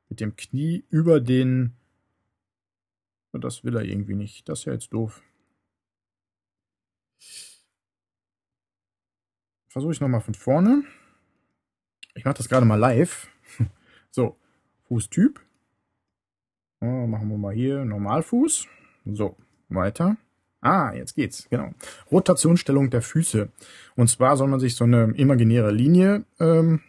mit 0.07 0.21
dem 0.21 0.37
Knie 0.37 0.85
über 0.89 1.19
den. 1.19 1.75
Das 3.33 3.65
will 3.65 3.75
er 3.75 3.83
irgendwie 3.83 4.15
nicht. 4.15 4.47
Das 4.47 4.59
ist 4.59 4.65
ja 4.65 4.71
jetzt 4.71 4.93
doof. 4.93 5.21
Versuche 9.77 9.93
ich 9.93 10.01
nochmal 10.01 10.21
von 10.21 10.33
vorne. 10.33 10.81
Ich 12.15 12.25
mache 12.25 12.37
das 12.37 12.49
gerade 12.49 12.65
mal 12.65 12.79
live. 12.79 13.27
So, 14.09 14.35
Fußtyp. 14.87 15.39
Oh, 16.81 17.05
machen 17.05 17.29
wir 17.29 17.37
mal 17.37 17.53
hier 17.53 17.85
Normalfuß. 17.85 18.65
So, 19.05 19.35
weiter. 19.69 20.17
Ah, 20.61 20.93
jetzt 20.95 21.13
geht's, 21.13 21.47
genau. 21.51 21.75
Rotationsstellung 22.11 22.89
der 22.89 23.03
Füße. 23.03 23.49
Und 23.95 24.09
zwar 24.09 24.35
soll 24.35 24.47
man 24.47 24.59
sich 24.59 24.75
so 24.75 24.85
eine 24.85 25.13
imaginäre 25.15 25.69
Linie 25.69 26.25
ähm, 26.39 26.81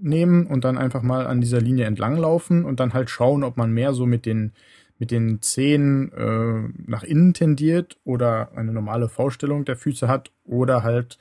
nehmen 0.00 0.46
und 0.46 0.64
dann 0.64 0.78
einfach 0.78 1.02
mal 1.02 1.26
an 1.26 1.42
dieser 1.42 1.60
Linie 1.60 1.84
entlang 1.84 2.16
laufen 2.16 2.64
und 2.64 2.80
dann 2.80 2.94
halt 2.94 3.10
schauen, 3.10 3.44
ob 3.44 3.58
man 3.58 3.72
mehr 3.72 3.92
so 3.92 4.06
mit 4.06 4.24
den 4.24 4.52
mit 4.98 5.10
den 5.10 5.42
Zehen 5.42 6.10
äh, 6.14 6.90
nach 6.90 7.02
innen 7.02 7.34
tendiert 7.34 7.98
oder 8.04 8.52
eine 8.56 8.72
normale 8.72 9.10
V-Stellung 9.10 9.66
der 9.66 9.76
Füße 9.76 10.08
hat 10.08 10.32
oder 10.46 10.82
halt 10.82 11.18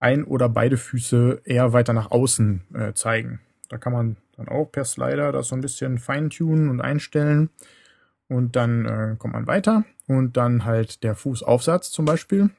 ein 0.00 0.24
oder 0.24 0.48
beide 0.48 0.76
Füße 0.76 1.42
eher 1.44 1.72
weiter 1.72 1.92
nach 1.92 2.10
außen 2.10 2.62
äh, 2.74 2.92
zeigen. 2.94 3.40
Da 3.68 3.78
kann 3.78 3.92
man 3.92 4.16
dann 4.36 4.48
auch 4.48 4.66
per 4.66 4.84
Slider 4.84 5.32
das 5.32 5.48
so 5.48 5.56
ein 5.56 5.60
bisschen 5.60 5.98
feintunen 5.98 6.70
und 6.70 6.80
einstellen. 6.80 7.50
Und 8.28 8.56
dann 8.56 8.84
äh, 8.84 9.16
kommt 9.18 9.34
man 9.34 9.46
weiter 9.46 9.84
und 10.06 10.36
dann 10.36 10.64
halt 10.64 11.02
der 11.02 11.14
Fußaufsatz 11.14 11.90
zum 11.90 12.04
Beispiel. 12.04 12.50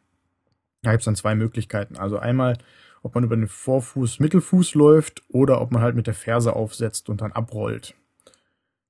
Da 0.81 0.91
gibt 0.91 1.01
es 1.01 1.05
dann 1.05 1.15
zwei 1.15 1.35
Möglichkeiten. 1.35 1.97
Also 1.97 2.17
einmal, 2.17 2.57
ob 3.03 3.15
man 3.15 3.23
über 3.23 3.35
den 3.35 3.47
Vorfuß, 3.47 4.19
Mittelfuß 4.19 4.75
läuft 4.75 5.23
oder 5.29 5.61
ob 5.61 5.71
man 5.71 5.81
halt 5.81 5.95
mit 5.95 6.07
der 6.07 6.13
Ferse 6.13 6.53
aufsetzt 6.53 7.09
und 7.09 7.21
dann 7.21 7.31
abrollt. 7.31 7.95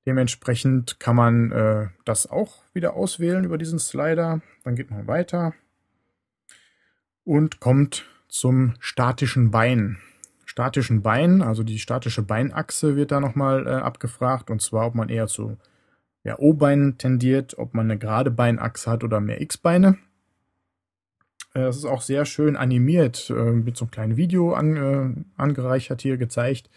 Dementsprechend 0.05 0.99
kann 0.99 1.15
man 1.15 1.51
äh, 1.51 1.87
das 2.05 2.29
auch 2.29 2.63
wieder 2.73 2.93
auswählen 2.95 3.43
über 3.43 3.57
diesen 3.57 3.79
Slider. 3.79 4.41
Dann 4.63 4.75
geht 4.75 4.89
man 4.89 5.07
weiter 5.07 5.53
und 7.25 7.59
kommt 7.59 8.05
zum 8.29 8.75
statischen 8.79 9.51
Bein. 9.51 9.97
Statischen 10.45 11.01
Bein, 11.01 11.41
also 11.41 11.63
die 11.63 11.79
statische 11.79 12.21
Beinachse 12.21 12.95
wird 12.95 13.11
da 13.11 13.19
nochmal 13.19 13.67
äh, 13.67 13.71
abgefragt 13.71 14.49
und 14.49 14.61
zwar, 14.61 14.87
ob 14.87 14.95
man 14.95 15.09
eher 15.09 15.27
zu 15.27 15.57
ja, 16.23 16.37
O-Bein 16.39 16.97
tendiert, 16.97 17.57
ob 17.57 17.73
man 17.73 17.89
eine 17.89 17.99
gerade 17.99 18.31
Beinachse 18.31 18.89
hat 18.89 19.03
oder 19.03 19.19
mehr 19.19 19.41
X-Beine. 19.41 19.97
Äh, 21.53 21.61
das 21.61 21.77
ist 21.77 21.85
auch 21.85 22.01
sehr 22.01 22.25
schön 22.25 22.55
animiert, 22.55 23.29
äh, 23.29 23.51
mit 23.51 23.77
so 23.77 23.85
einem 23.85 23.91
kleinen 23.91 24.17
Video 24.17 24.53
an, 24.53 24.77
äh, 24.77 25.41
angereichert 25.41 26.01
hier 26.01 26.17
gezeigt, 26.17 26.69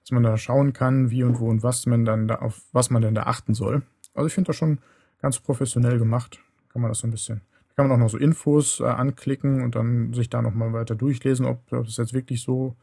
dass 0.00 0.12
man 0.12 0.22
da 0.22 0.36
schauen 0.36 0.72
kann, 0.72 1.10
wie 1.10 1.24
und 1.24 1.40
wo 1.40 1.48
und 1.48 1.62
was 1.62 1.86
man 1.86 2.04
dann 2.04 2.28
da 2.28 2.36
auf 2.36 2.62
was 2.72 2.90
man 2.90 3.02
denn 3.02 3.14
da 3.14 3.24
achten 3.24 3.54
soll. 3.54 3.82
Also 4.14 4.28
ich 4.28 4.34
finde 4.34 4.48
das 4.48 4.56
schon 4.56 4.78
ganz 5.20 5.40
professionell 5.40 5.98
gemacht. 5.98 6.40
Kann 6.68 6.82
man 6.82 6.90
das 6.90 6.98
so 6.98 7.06
ein 7.06 7.10
bisschen 7.10 7.42
kann 7.76 7.88
man 7.88 7.96
auch 7.96 8.02
noch 8.04 8.10
so 8.10 8.16
Infos 8.16 8.80
äh, 8.80 8.84
anklicken 8.84 9.62
und 9.62 9.74
dann 9.74 10.14
sich 10.14 10.30
da 10.30 10.40
nochmal 10.40 10.72
weiter 10.72 10.94
durchlesen, 10.94 11.44
ob, 11.44 11.70
ob 11.72 11.84
das 11.84 11.98
jetzt 11.98 12.14
wirklich 12.14 12.42
so 12.42 12.74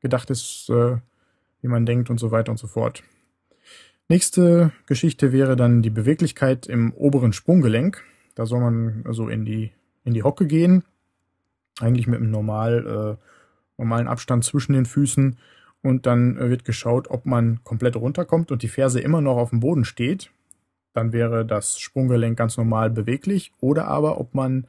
gedacht 0.00 0.28
ist, 0.30 0.68
äh, 0.70 0.96
wie 1.62 1.68
man 1.68 1.86
denkt 1.86 2.10
und 2.10 2.18
so 2.18 2.32
weiter 2.32 2.50
und 2.50 2.58
so 2.58 2.66
fort. 2.66 3.04
Nächste 4.08 4.72
Geschichte 4.86 5.32
wäre 5.32 5.54
dann 5.54 5.82
die 5.82 5.90
Beweglichkeit 5.90 6.66
im 6.66 6.92
oberen 6.94 7.32
Sprunggelenk. 7.32 8.02
Da 8.34 8.44
soll 8.44 8.60
man 8.60 9.04
also 9.06 9.28
in 9.28 9.44
die, 9.44 9.70
in 10.04 10.14
die 10.14 10.24
Hocke 10.24 10.46
gehen, 10.46 10.82
eigentlich 11.78 12.08
mit 12.08 12.20
einem 12.20 12.32
normal, 12.32 13.18
äh, 13.20 13.24
normalen 13.78 14.08
Abstand 14.08 14.44
zwischen 14.44 14.72
den 14.72 14.84
Füßen 14.84 15.38
und 15.82 16.06
dann 16.06 16.36
äh, 16.38 16.50
wird 16.50 16.64
geschaut, 16.64 17.08
ob 17.08 17.24
man 17.24 17.62
komplett 17.62 17.94
runterkommt 17.94 18.50
und 18.50 18.64
die 18.64 18.68
Ferse 18.68 18.98
immer 19.00 19.20
noch 19.20 19.36
auf 19.36 19.50
dem 19.50 19.60
Boden 19.60 19.84
steht 19.84 20.32
dann 20.92 21.12
wäre 21.12 21.44
das 21.44 21.78
Sprunggelenk 21.78 22.36
ganz 22.36 22.56
normal 22.56 22.90
beweglich. 22.90 23.52
Oder 23.60 23.86
aber, 23.86 24.20
ob 24.20 24.34
man, 24.34 24.66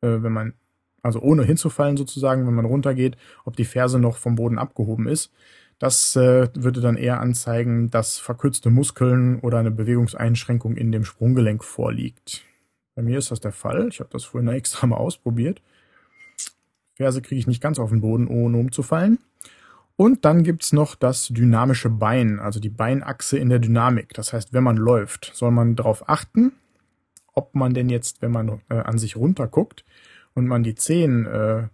äh, 0.00 0.22
wenn 0.22 0.32
man, 0.32 0.54
also 1.02 1.20
ohne 1.20 1.44
hinzufallen 1.44 1.96
sozusagen, 1.96 2.46
wenn 2.46 2.54
man 2.54 2.64
runtergeht, 2.64 3.16
ob 3.44 3.56
die 3.56 3.64
Ferse 3.64 3.98
noch 3.98 4.16
vom 4.16 4.34
Boden 4.34 4.58
abgehoben 4.58 5.06
ist. 5.06 5.32
Das 5.78 6.16
äh, 6.16 6.48
würde 6.54 6.80
dann 6.80 6.96
eher 6.96 7.20
anzeigen, 7.20 7.90
dass 7.90 8.18
verkürzte 8.18 8.70
Muskeln 8.70 9.40
oder 9.40 9.58
eine 9.58 9.70
Bewegungseinschränkung 9.70 10.76
in 10.76 10.90
dem 10.90 11.04
Sprunggelenk 11.04 11.62
vorliegt. 11.62 12.44
Bei 12.94 13.02
mir 13.02 13.18
ist 13.18 13.30
das 13.30 13.40
der 13.40 13.52
Fall. 13.52 13.88
Ich 13.88 14.00
habe 14.00 14.10
das 14.10 14.24
vorhin 14.24 14.48
extra 14.52 14.86
mal 14.86 14.96
ausprobiert. 14.96 15.62
Ferse 16.94 17.20
kriege 17.20 17.38
ich 17.38 17.46
nicht 17.46 17.62
ganz 17.62 17.78
auf 17.78 17.90
den 17.90 18.00
Boden, 18.00 18.26
ohne 18.26 18.56
umzufallen. 18.56 19.18
Und 19.96 20.26
dann 20.26 20.44
gibt's 20.44 20.72
noch 20.72 20.94
das 20.94 21.28
dynamische 21.28 21.88
Bein, 21.88 22.38
also 22.38 22.60
die 22.60 22.68
Beinachse 22.68 23.38
in 23.38 23.48
der 23.48 23.58
Dynamik. 23.58 24.12
Das 24.12 24.32
heißt, 24.32 24.52
wenn 24.52 24.62
man 24.62 24.76
läuft, 24.76 25.32
soll 25.34 25.50
man 25.50 25.74
darauf 25.74 26.08
achten, 26.08 26.52
ob 27.32 27.54
man 27.54 27.72
denn 27.72 27.88
jetzt, 27.88 28.20
wenn 28.20 28.30
man 28.30 28.60
äh, 28.68 28.74
an 28.74 28.98
sich 28.98 29.16
runterguckt 29.16 29.84
und 30.34 30.46
man 30.46 30.62
die 30.62 30.74
Zehen 30.74 31.26
äh, 31.26 31.68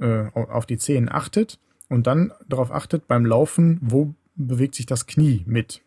äh, 0.00 0.30
auf 0.34 0.64
die 0.64 0.78
Zehen 0.78 1.10
achtet 1.10 1.58
und 1.88 2.06
dann 2.06 2.32
darauf 2.48 2.72
achtet 2.72 3.06
beim 3.06 3.26
Laufen, 3.26 3.78
wo 3.82 4.14
bewegt 4.34 4.74
sich 4.74 4.86
das 4.86 5.06
Knie 5.06 5.42
mit. 5.46 5.82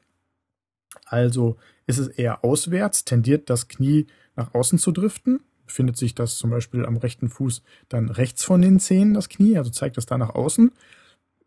Also 1.06 1.58
ist 1.88 1.98
es 1.98 2.08
eher 2.08 2.44
auswärts, 2.44 3.06
tendiert 3.06 3.50
das 3.50 3.68
Knie 3.68 4.06
nach 4.36 4.54
außen 4.54 4.78
zu 4.78 4.92
driften, 4.92 5.40
befindet 5.66 5.98
sich 5.98 6.14
das 6.14 6.38
zum 6.38 6.52
Beispiel 6.52 6.86
am 6.86 6.98
rechten 6.98 7.30
Fuß 7.30 7.64
dann 7.90 8.10
rechts 8.10 8.44
von 8.44 8.62
den 8.62 8.80
Zehen, 8.80 9.16
das 9.16 9.30
Knie, 9.30 9.58
also 9.58 9.72
zeigt 9.72 9.98
das 9.98 10.06
da 10.06 10.18
nach 10.18 10.36
außen 10.36 10.72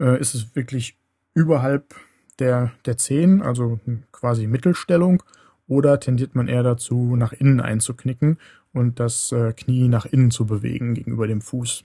äh, 0.00 0.20
ist 0.20 0.34
es 0.34 0.54
wirklich 0.54 0.96
überhalb 1.34 1.94
der, 2.38 2.72
der 2.84 2.98
Zehen, 2.98 3.42
also 3.42 3.80
quasi 4.12 4.46
Mittelstellung, 4.46 5.22
oder 5.66 6.00
tendiert 6.00 6.34
man 6.34 6.48
eher 6.48 6.62
dazu, 6.62 7.16
nach 7.16 7.32
innen 7.32 7.60
einzuknicken 7.60 8.38
und 8.72 9.00
das 9.00 9.32
äh, 9.32 9.52
Knie 9.52 9.88
nach 9.88 10.06
innen 10.06 10.30
zu 10.30 10.46
bewegen 10.46 10.94
gegenüber 10.94 11.26
dem 11.26 11.42
Fuß. 11.42 11.84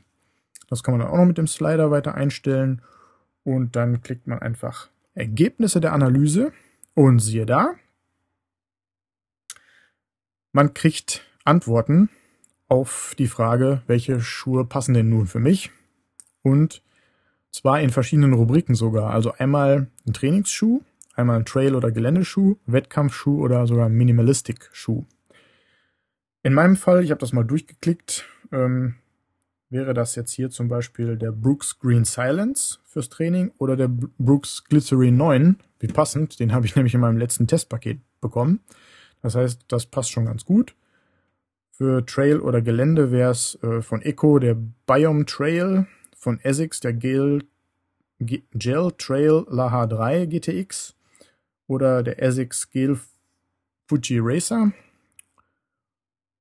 Das 0.70 0.84
kann 0.84 0.94
man 0.94 1.02
dann 1.02 1.10
auch 1.10 1.18
noch 1.18 1.26
mit 1.26 1.38
dem 1.38 1.48
Slider 1.48 1.92
weiter 1.92 2.16
einstellen 2.16 2.82
und 3.44 3.76
dann 3.76 4.02
klickt 4.02 4.28
man 4.28 4.40
einfach 4.40 4.90
Ergebnisse 5.14 5.82
der 5.82 5.94
Analyse 5.94 6.54
und 6.96 7.20
siehe 7.20 7.46
da, 7.46 7.76
man 10.54 10.74
kriegt 10.74 11.26
Antworten 11.44 12.10
auf 12.68 13.14
die 13.18 13.28
Frage, 13.28 13.82
welche 13.88 14.22
Schuhe 14.22 14.66
passen 14.66 14.94
denn 14.94 15.10
nun 15.10 15.28
für 15.28 15.40
mich 15.40 15.72
und 16.42 16.82
zwar 17.54 17.80
in 17.80 17.92
verschiedenen 17.92 18.34
Rubriken 18.34 18.76
sogar. 18.76 19.12
Also 19.12 19.32
einmal 19.38 19.88
ein 20.06 20.14
Trainingsschuh, 20.14 20.82
einmal 21.16 21.38
ein 21.38 21.46
Trail- 21.46 21.76
oder 21.76 21.92
Geländeschuh, 21.92 22.58
Wettkampfschuh 22.66 23.42
oder 23.42 23.68
sogar 23.68 23.86
ein 23.86 23.94
Minimalistic-Schuh. 23.94 25.06
In 26.42 26.54
meinem 26.54 26.76
Fall, 26.76 27.04
ich 27.04 27.12
habe 27.12 27.22
das 27.22 27.32
mal 27.32 27.44
durchgeklickt, 27.44 28.26
ähm, 28.52 28.96
wäre 29.70 29.94
das 29.94 30.16
jetzt 30.16 30.32
hier 30.32 30.50
zum 30.50 30.68
Beispiel 30.68 31.16
der 31.18 31.32
Brooks 31.32 31.80
Green 31.80 32.06
Silence 32.06 32.80
fürs 32.86 33.10
Training 33.10 33.52
oder 33.60 33.78
der 33.78 33.88
Brooks 33.88 34.66
Glycerin 34.66 35.16
9. 35.16 35.58
Wie 35.80 35.88
passend, 35.88 36.40
den 36.40 36.54
habe 36.54 36.66
ich 36.66 36.76
nämlich 36.76 36.96
in 36.96 37.02
meinem 37.02 37.18
letzten 37.18 37.48
Testpaket 37.48 38.00
bekommen. 38.20 38.62
Das 39.22 39.36
heißt, 39.36 39.66
das 39.68 39.86
passt 39.86 40.12
schon 40.12 40.26
ganz 40.26 40.44
gut. 40.44 40.76
Für 41.72 42.06
Trail 42.06 42.40
oder 42.40 42.62
Gelände 42.62 43.12
wäre 43.12 43.32
es 43.32 43.58
äh, 43.64 43.82
von 43.82 44.02
Eco 44.02 44.38
der 44.38 44.56
Biome 44.86 45.26
Trail 45.26 45.88
von 46.24 46.40
Essex 46.40 46.80
der 46.80 46.94
Gel, 46.94 47.44
Gel 48.20 48.92
Trail 48.98 49.46
Laha 49.50 49.86
3 49.86 50.26
GTX 50.28 50.96
oder 51.68 52.02
der 52.02 52.22
Essex 52.24 52.70
Gel 52.72 52.98
Fuji 53.88 54.20
Racer. 54.22 54.72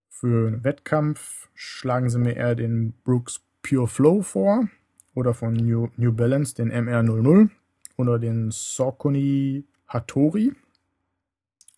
Für 0.08 0.46
einen 0.46 0.64
Wettkampf 0.64 1.50
schlagen 1.54 2.08
sie 2.08 2.18
mir 2.18 2.36
eher 2.36 2.54
den 2.54 2.94
Brooks 3.02 3.40
Pure 3.62 3.88
Flow 3.88 4.22
vor 4.22 4.68
oder 5.14 5.34
von 5.34 5.54
New, 5.54 5.88
New 5.96 6.12
Balance, 6.12 6.54
den 6.54 6.72
MR00 6.72 7.50
oder 7.96 8.20
den 8.20 8.52
Saucony 8.52 9.64
Hattori. 9.88 10.52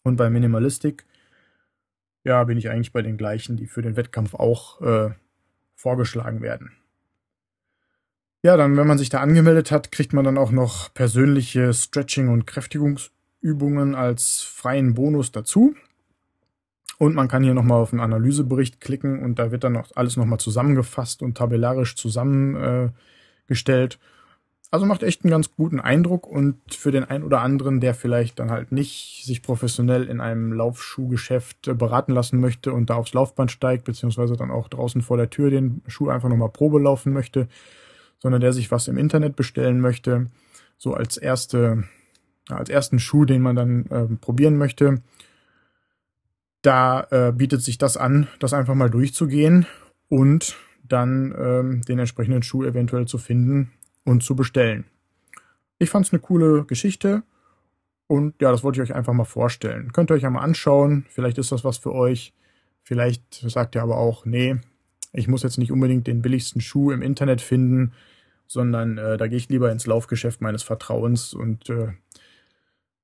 Und 0.03 0.17
bei 0.17 0.29
Minimalistic, 0.29 1.07
ja, 2.23 2.45
bin 2.45 2.59
ich 2.59 2.69
eigentlich 2.69 2.93
bei 2.93 3.01
den 3.01 3.17
gleichen, 3.17 3.57
die 3.57 3.67
für 3.67 3.81
den 3.81 3.97
Wettkampf 3.97 4.35
auch 4.35 4.83
äh, 4.83 5.15
vorgeschlagen 5.75 6.43
werden. 6.43 6.73
Ja, 8.45 8.57
dann, 8.59 8.77
wenn 8.77 8.87
man 8.87 8.99
sich 8.99 9.09
da 9.09 9.21
angemeldet 9.21 9.71
hat, 9.71 9.91
kriegt 9.91 10.13
man 10.13 10.23
dann 10.23 10.37
auch 10.37 10.51
noch 10.51 10.93
persönliche 10.93 11.73
Stretching- 11.73 12.29
und 12.29 12.47
Kräftigungsübungen 12.47 13.95
als 13.95 14.43
freien 14.43 14.93
Bonus 14.93 15.33
dazu. 15.33 15.75
Und 16.99 17.15
man 17.15 17.29
kann 17.29 17.43
hier 17.43 17.55
nochmal 17.55 17.81
auf 17.81 17.89
den 17.89 18.01
Analysebericht 18.01 18.83
klicken 18.83 19.23
und 19.23 19.39
da 19.39 19.51
wird 19.51 19.65
dann 19.65 19.73
noch 19.73 19.89
alles 19.95 20.19
nochmal 20.19 20.41
zusammengefasst 20.41 21.23
und 21.23 21.39
tabellarisch 21.39 21.97
zusammengestellt. 21.97 23.99
also 24.71 24.85
macht 24.85 25.05
echt 25.05 25.25
einen 25.25 25.31
ganz 25.31 25.51
guten 25.57 25.81
Eindruck 25.81 26.27
und 26.27 26.59
für 26.69 26.91
den 26.91 27.05
einen 27.05 27.25
oder 27.25 27.41
anderen, 27.41 27.81
der 27.81 27.95
vielleicht 27.95 28.41
dann 28.41 28.51
halt 28.51 28.73
nicht 28.73 29.23
sich 29.25 29.41
professionell 29.41 30.05
in 30.05 30.21
einem 30.21 30.53
Laufschuhgeschäft 30.53 31.79
beraten 31.79 32.13
lassen 32.13 32.41
möchte 32.41 32.75
und 32.75 32.91
da 32.91 32.97
aufs 32.97 33.15
Laufband 33.15 33.51
steigt, 33.51 33.85
beziehungsweise 33.85 34.37
dann 34.37 34.51
auch 34.51 34.69
draußen 34.69 35.01
vor 35.01 35.17
der 35.17 35.31
Tür 35.31 35.49
den 35.49 35.81
Schuh 35.87 36.11
einfach 36.11 36.29
nochmal 36.29 36.51
Probe 36.51 36.79
laufen 36.79 37.15
möchte, 37.15 37.49
sondern 38.25 38.41
der 38.41 38.55
sich 38.55 38.71
was 38.71 38.89
im 38.89 38.97
Internet 38.97 39.37
bestellen 39.37 39.83
möchte, 39.83 40.31
so 40.79 40.95
als 40.95 41.19
erste, 41.19 41.85
als 42.49 42.71
ersten 42.71 42.99
Schuh, 42.99 43.27
den 43.27 43.43
man 43.43 43.55
dann 43.55 43.85
äh, 43.91 44.07
probieren 44.17 44.57
möchte, 44.57 45.03
da 46.63 47.07
äh, 47.11 47.33
bietet 47.33 47.61
sich 47.61 47.77
das 47.77 47.99
an, 47.99 48.27
das 48.39 48.55
einfach 48.55 48.75
mal 48.75 48.89
durchzugehen 48.89 49.67
und 50.09 50.57
dann 50.83 51.35
ähm, 51.39 51.83
den 51.83 51.99
entsprechenden 51.99 52.43
Schuh 52.43 52.65
eventuell 52.65 53.07
zu 53.07 53.19
finden 53.19 53.73
und 54.07 54.23
zu 54.23 54.35
bestellen. 54.35 54.87
Ich 55.79 55.91
fand 55.91 56.07
es 56.07 56.13
eine 56.15 56.21
coole 56.21 56.65
Geschichte 56.65 57.25
und 58.07 58.41
ja, 58.41 58.51
das 58.51 58.65
wollte 58.65 58.83
ich 58.83 58.91
euch 58.91 58.97
einfach 58.97 59.13
mal 59.13 59.25
vorstellen. 59.25 59.93
Könnt 59.93 60.11
ihr 60.11 60.15
euch 60.15 60.25
einmal 60.25 60.45
anschauen, 60.45 61.05
vielleicht 61.11 61.37
ist 61.37 61.53
das 61.53 61.63
was 61.63 61.77
für 61.77 61.93
euch. 61.93 62.33
Vielleicht 62.85 63.35
sagt 63.35 63.75
ihr 63.75 63.83
aber 63.83 63.99
auch, 63.99 64.25
nee, 64.25 64.57
ich 65.13 65.29
muss 65.29 65.43
jetzt 65.43 65.59
nicht 65.59 65.73
unbedingt 65.73 66.07
den 66.07 66.23
billigsten 66.23 66.63
Schuh 66.63 66.91
im 66.91 67.03
Internet 67.03 67.43
finden, 67.43 67.93
sondern 68.47 68.99
äh, 68.99 69.17
da 69.17 69.27
gehe 69.27 69.39
ich 69.39 69.49
lieber 69.49 69.71
ins 69.73 69.87
Laufgeschäft 69.87 70.41
meines 70.41 70.63
Vertrauens 70.63 71.35
und 71.35 71.69
äh, 71.71 71.93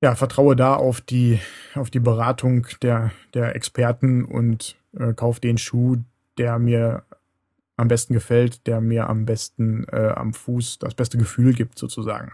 ja, 0.03 0.14
vertraue 0.14 0.57
da 0.57 0.76
auf 0.76 1.00
die, 1.00 1.40
auf 1.74 1.90
die 1.90 2.00
Beratung 2.00 2.66
der, 2.83 3.12
der 3.35 3.55
Experten 3.55 4.24
und 4.24 4.76
äh, 4.96 5.12
kaufe 5.12 5.40
den 5.40 5.59
Schuh, 5.59 5.98
der 6.38 6.59
mir 6.59 7.05
am 7.76 7.88
besten 7.88 8.14
gefällt, 8.14 8.66
der 8.66 8.81
mir 8.81 9.09
am 9.09 9.24
besten 9.24 9.85
äh, 9.88 10.12
am 10.14 10.33
Fuß 10.35 10.79
das 10.79 10.94
beste 10.94 11.18
Gefühl 11.18 11.55
gibt, 11.55 11.79
sozusagen. 11.79 12.33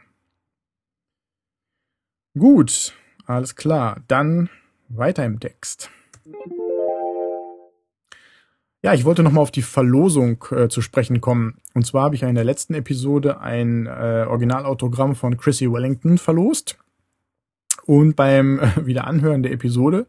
Gut, 2.39 2.95
alles 3.27 3.57
klar. 3.57 4.03
Dann 4.09 4.51
weiter 4.89 5.25
im 5.25 5.41
Text. 5.41 5.91
Ja, 8.87 8.95
ich 8.95 9.05
wollte 9.05 9.25
nochmal 9.25 9.43
auf 9.43 9.51
die 9.51 9.63
Verlosung 9.63 10.45
äh, 10.53 10.69
zu 10.69 10.81
sprechen 10.81 11.21
kommen. 11.21 11.57
Und 11.75 11.85
zwar 11.85 12.05
habe 12.05 12.15
ich 12.15 12.21
ja 12.21 12.29
in 12.29 12.37
der 12.37 12.45
letzten 12.45 12.73
Episode 12.73 13.41
ein 13.41 13.87
äh, 13.87 14.27
Originalautogramm 14.29 15.17
von 15.17 15.37
Chrissy 15.37 15.73
Wellington 15.73 16.19
verlost. 16.19 16.79
Und 17.85 18.15
beim 18.15 18.61
äh, 18.61 18.87
Wiederanhören 18.87 19.43
der 19.43 19.51
Episode, 19.51 20.07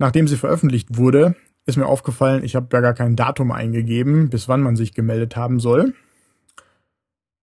nachdem 0.00 0.26
sie 0.26 0.36
veröffentlicht 0.36 0.96
wurde, 0.96 1.36
ist 1.66 1.76
mir 1.76 1.86
aufgefallen, 1.86 2.42
ich 2.42 2.56
habe 2.56 2.66
ja 2.72 2.80
gar 2.80 2.94
kein 2.94 3.14
Datum 3.14 3.52
eingegeben, 3.52 4.28
bis 4.28 4.48
wann 4.48 4.62
man 4.62 4.74
sich 4.74 4.92
gemeldet 4.92 5.36
haben 5.36 5.60
soll. 5.60 5.94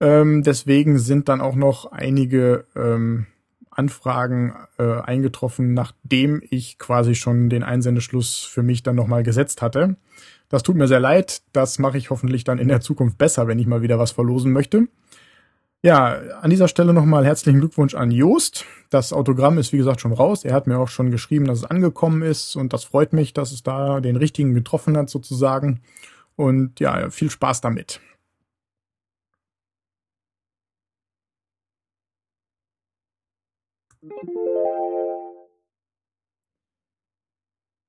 Ähm, 0.01 0.43
deswegen 0.43 0.99
sind 0.99 1.29
dann 1.29 1.39
auch 1.39 1.55
noch 1.55 1.93
einige 1.93 2.65
ähm, 2.75 3.25
Anfragen 3.77 4.53
äh, 4.77 4.99
eingetroffen, 5.01 5.73
nachdem 5.73 6.41
ich 6.49 6.79
quasi 6.79 7.15
schon 7.15 7.49
den 7.49 7.63
Einsendeschluss 7.63 8.39
für 8.39 8.63
mich 8.63 8.83
dann 8.83 8.95
nochmal 8.95 9.23
gesetzt 9.23 9.61
hatte. 9.61 9.95
Das 10.49 10.63
tut 10.63 10.75
mir 10.75 10.87
sehr 10.87 10.99
leid. 10.99 11.41
Das 11.53 11.77
mache 11.77 11.97
ich 11.97 12.09
hoffentlich 12.09 12.43
dann 12.43 12.57
in 12.57 12.69
der 12.69 12.81
Zukunft 12.81 13.17
besser, 13.17 13.47
wenn 13.47 13.59
ich 13.59 13.67
mal 13.67 13.81
wieder 13.81 13.99
was 13.99 14.11
verlosen 14.11 14.51
möchte. 14.51 14.87
Ja, 15.83 16.19
an 16.41 16.49
dieser 16.49 16.67
Stelle 16.67 16.91
nochmal 16.91 17.25
herzlichen 17.25 17.59
Glückwunsch 17.59 17.93
an 17.93 18.09
Joost. 18.09 18.65
Das 18.89 19.13
Autogramm 19.13 19.59
ist 19.59 19.73
wie 19.73 19.77
gesagt 19.77 20.01
schon 20.01 20.11
raus. 20.11 20.43
Er 20.43 20.53
hat 20.53 20.65
mir 20.65 20.79
auch 20.79 20.87
schon 20.87 21.11
geschrieben, 21.11 21.45
dass 21.45 21.59
es 21.59 21.65
angekommen 21.65 22.23
ist 22.23 22.55
und 22.55 22.73
das 22.73 22.83
freut 22.83 23.13
mich, 23.13 23.33
dass 23.33 23.51
es 23.51 23.61
da 23.61 24.01
den 24.01 24.15
richtigen 24.15 24.55
getroffen 24.55 24.97
hat 24.97 25.09
sozusagen. 25.09 25.81
Und 26.35 26.79
ja, 26.79 27.09
viel 27.11 27.29
Spaß 27.29 27.61
damit. 27.61 27.99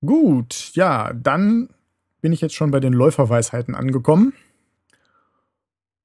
Gut, 0.05 0.71
ja, 0.75 1.13
dann 1.13 1.71
bin 2.21 2.33
ich 2.33 2.41
jetzt 2.41 2.55
schon 2.55 2.71
bei 2.71 2.81
den 2.81 2.93
Läuferweisheiten 2.93 3.75
angekommen. 3.75 4.33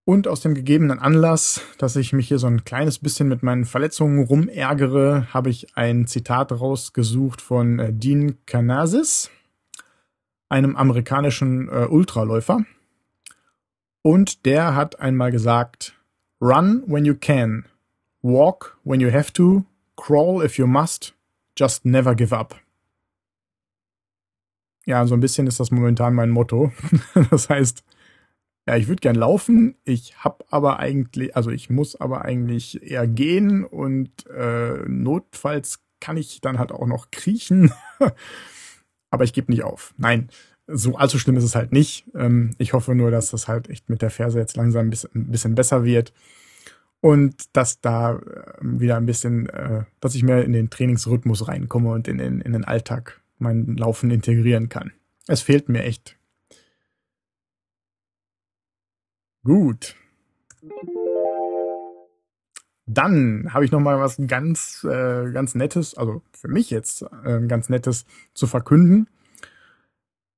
Und 0.05 0.27
aus 0.27 0.41
dem 0.41 0.53
gegebenen 0.53 0.99
Anlass, 0.99 1.61
dass 1.77 1.95
ich 1.95 2.11
mich 2.11 2.27
hier 2.27 2.37
so 2.37 2.47
ein 2.47 2.65
kleines 2.65 2.99
bisschen 2.99 3.29
mit 3.29 3.41
meinen 3.41 3.63
Verletzungen 3.63 4.25
rumärgere, 4.25 5.33
habe 5.33 5.49
ich 5.49 5.77
ein 5.77 6.07
Zitat 6.07 6.51
rausgesucht 6.51 7.41
von 7.41 7.79
äh, 7.79 7.93
Dean 7.93 8.37
Canasis, 8.45 9.31
einem 10.49 10.75
amerikanischen 10.75 11.69
äh, 11.69 11.85
Ultraläufer. 11.89 12.65
Und 14.01 14.45
der 14.45 14.75
hat 14.75 14.99
einmal 14.99 15.31
gesagt, 15.31 15.95
Run 16.41 16.83
when 16.85 17.05
you 17.05 17.15
can, 17.15 17.65
walk 18.21 18.77
when 18.83 18.99
you 18.99 19.09
have 19.09 19.31
to, 19.31 19.63
crawl 19.95 20.43
if 20.43 20.57
you 20.57 20.67
must, 20.67 21.13
just 21.57 21.85
never 21.85 22.15
give 22.15 22.35
up. 22.35 22.59
Ja, 24.85 25.05
so 25.05 25.13
ein 25.15 25.21
bisschen 25.21 25.47
ist 25.47 25.59
das 25.59 25.71
momentan 25.71 26.13
mein 26.13 26.29
Motto. 26.29 26.71
das 27.29 27.49
heißt, 27.49 27.83
ja, 28.67 28.75
ich 28.75 28.87
würde 28.87 29.01
gern 29.01 29.15
laufen, 29.15 29.75
ich 29.83 30.23
hab 30.23 30.45
aber 30.49 30.79
eigentlich, 30.79 31.35
also 31.35 31.51
ich 31.51 31.69
muss 31.69 31.99
aber 31.99 32.23
eigentlich 32.23 32.81
eher 32.81 33.07
gehen 33.07 33.65
und 33.65 34.25
äh, 34.27 34.83
notfalls 34.87 35.83
kann 35.99 36.17
ich 36.17 36.41
dann 36.41 36.59
halt 36.59 36.71
auch 36.71 36.85
noch 36.85 37.11
kriechen. 37.11 37.71
aber 39.09 39.23
ich 39.23 39.33
gebe 39.33 39.51
nicht 39.51 39.63
auf. 39.63 39.93
Nein, 39.97 40.29
so 40.67 40.95
allzu 40.95 41.19
schlimm 41.19 41.37
ist 41.37 41.43
es 41.43 41.55
halt 41.55 41.71
nicht. 41.71 42.05
Ähm, 42.15 42.51
ich 42.57 42.73
hoffe 42.73 42.95
nur, 42.95 43.11
dass 43.11 43.31
das 43.31 43.47
halt 43.47 43.69
echt 43.69 43.89
mit 43.89 44.01
der 44.01 44.09
Ferse 44.09 44.39
jetzt 44.39 44.57
langsam 44.57 44.87
ein 44.87 44.89
bisschen, 44.89 45.11
ein 45.13 45.31
bisschen 45.31 45.55
besser 45.55 45.83
wird 45.83 46.13
und 47.03 47.55
dass 47.57 47.81
da 47.81 48.15
äh, 48.15 48.21
wieder 48.61 48.95
ein 48.95 49.05
bisschen, 49.05 49.49
äh, 49.49 49.83
dass 49.99 50.15
ich 50.15 50.23
mehr 50.23 50.45
in 50.45 50.53
den 50.53 50.69
Trainingsrhythmus 50.69 51.49
reinkomme 51.49 51.91
und 51.91 52.07
in, 52.07 52.17
in, 52.17 52.39
in 52.39 52.53
den 52.53 52.63
Alltag 52.63 53.21
mein 53.39 53.75
Laufen 53.75 54.09
integrieren 54.09 54.69
kann. 54.69 54.93
Es 55.27 55.41
fehlt 55.41 55.67
mir 55.67 55.83
echt 55.83 56.17
Gut. 59.43 59.97
Dann 62.85 63.53
habe 63.53 63.65
ich 63.65 63.71
noch 63.73 63.81
mal 63.81 63.99
was 63.99 64.15
ganz, 64.27 64.85
äh, 64.89 65.29
ganz 65.33 65.55
Nettes, 65.55 65.97
also 65.97 66.21
für 66.31 66.47
mich 66.47 66.69
jetzt 66.69 67.05
äh, 67.25 67.41
ganz 67.47 67.67
Nettes 67.67 68.05
zu 68.33 68.47
verkünden. 68.47 69.09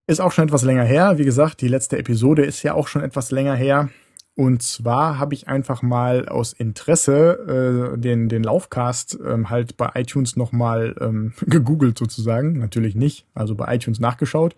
Ist 0.08 0.19
auch 0.19 0.32
schon 0.32 0.45
etwas 0.45 0.63
länger 0.63 0.84
her. 0.84 1.19
Wie 1.19 1.25
gesagt, 1.25 1.62
die 1.62 1.67
letzte 1.67 1.99
Episode 1.99 2.43
ist 2.43 2.63
ja 2.63 2.73
auch 2.73 2.88
schon 2.88 3.04
etwas 3.04 3.30
länger 3.30 3.54
her. 3.54 3.89
Und 4.36 4.62
zwar 4.62 5.17
habe 5.17 5.34
ich 5.34 5.48
einfach 5.48 5.82
mal 5.82 6.28
aus 6.28 6.52
Interesse 6.52 7.93
äh, 7.95 7.98
den, 7.98 8.28
den 8.28 8.43
Laufcast 8.43 9.17
ähm, 9.26 9.50
halt 9.50 9.78
bei 9.78 9.91
iTunes 9.95 10.36
nochmal 10.36 10.93
ähm, 11.00 11.34
gegoogelt 11.45 11.98
sozusagen. 11.98 12.60
Natürlich 12.60 12.95
nicht, 12.95 13.26
also 13.34 13.56
bei 13.56 13.74
iTunes 13.74 14.02
nachgeschaut, 14.02 14.56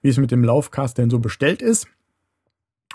wie 0.00 0.10
es 0.10 0.16
mit 0.16 0.30
dem 0.30 0.44
Laufcast 0.44 0.96
denn 0.96 1.10
so 1.10 1.18
bestellt 1.18 1.60
ist. 1.60 1.88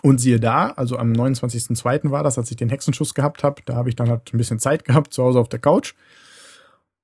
Und 0.02 0.20
siehe 0.20 0.40
da, 0.40 0.70
also 0.70 0.98
am 0.98 1.12
29.02. 1.12 2.10
war 2.10 2.24
das, 2.24 2.38
als 2.38 2.50
ich 2.50 2.58
den 2.58 2.70
Hexenschuss 2.70 3.14
gehabt 3.14 3.44
habe. 3.44 3.62
Da 3.66 3.76
habe 3.76 3.90
ich 3.90 3.98
dann 3.98 4.10
halt 4.10 4.34
ein 4.34 4.38
bisschen 4.38 4.58
Zeit 4.58 4.86
gehabt, 4.86 5.14
zu 5.14 5.24
Hause 5.24 5.40
auf 5.40 5.50
der 5.50 5.60
Couch. 5.60 5.94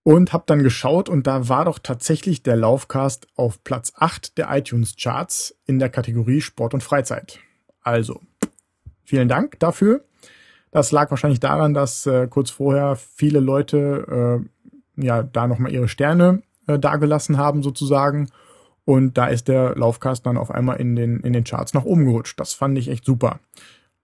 Und 0.04 0.32
habe 0.32 0.46
dann 0.48 0.64
geschaut 0.64 1.10
und 1.10 1.28
da 1.28 1.50
war 1.50 1.66
doch 1.66 1.80
tatsächlich 1.80 2.44
der 2.44 2.56
Laufcast 2.56 3.28
auf 3.36 3.62
Platz 3.66 3.92
8 3.98 4.38
der 4.38 4.48
iTunes-Charts 4.50 5.54
in 5.66 5.80
der 5.80 5.90
Kategorie 5.90 6.40
Sport 6.40 6.74
und 6.74 6.82
Freizeit. 6.82 7.40
Also, 7.82 8.22
vielen 9.08 9.28
Dank 9.28 9.58
dafür. 9.60 10.04
Das 10.72 10.92
lag 10.92 11.10
wahrscheinlich 11.10 11.40
daran, 11.40 11.74
dass 11.74 12.06
äh, 12.06 12.28
kurz 12.28 12.52
vorher 12.52 12.96
viele 12.96 13.40
Leute 13.40 14.44
äh, 14.98 15.04
ja 15.04 15.24
da 15.24 15.48
nochmal 15.48 15.72
ihre 15.72 15.88
Sterne 15.88 16.44
äh, 16.68 16.78
dagelassen 16.78 17.38
haben 17.38 17.64
sozusagen 17.64 18.30
und 18.88 19.18
da 19.18 19.28
ist 19.28 19.50
der 19.50 19.76
Laufcast 19.76 20.26
dann 20.26 20.38
auf 20.38 20.50
einmal 20.50 20.80
in 20.80 20.96
den, 20.96 21.20
in 21.20 21.34
den 21.34 21.44
Charts 21.44 21.74
nach 21.74 21.84
oben 21.84 22.06
gerutscht. 22.06 22.40
Das 22.40 22.54
fand 22.54 22.78
ich 22.78 22.88
echt 22.88 23.04
super. 23.04 23.42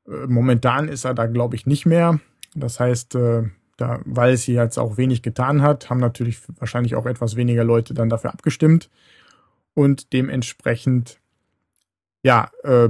Äh, 0.06 0.28
momentan 0.28 0.90
ist 0.90 1.06
er 1.06 1.14
da, 1.14 1.26
glaube 1.28 1.56
ich, 1.56 1.66
nicht 1.66 1.86
mehr. 1.86 2.20
Das 2.54 2.82
heißt, 2.82 3.16
äh, 3.16 3.44
da, 3.78 4.02
weil 4.04 4.34
es 4.34 4.44
hier 4.44 4.62
jetzt 4.62 4.78
auch 4.78 4.98
wenig 4.98 5.22
getan 5.22 5.62
hat, 5.62 5.90
haben 5.90 6.02
natürlich 6.02 6.42
wahrscheinlich 6.60 6.96
auch 6.96 7.06
etwas 7.06 7.38
weniger 7.38 7.64
Leute 7.64 7.94
dann 7.94 8.10
dafür 8.10 8.34
abgestimmt. 8.34 8.90
Und 9.74 10.12
dementsprechend, 10.12 11.22
ja, 12.22 12.52
äh, 12.64 12.90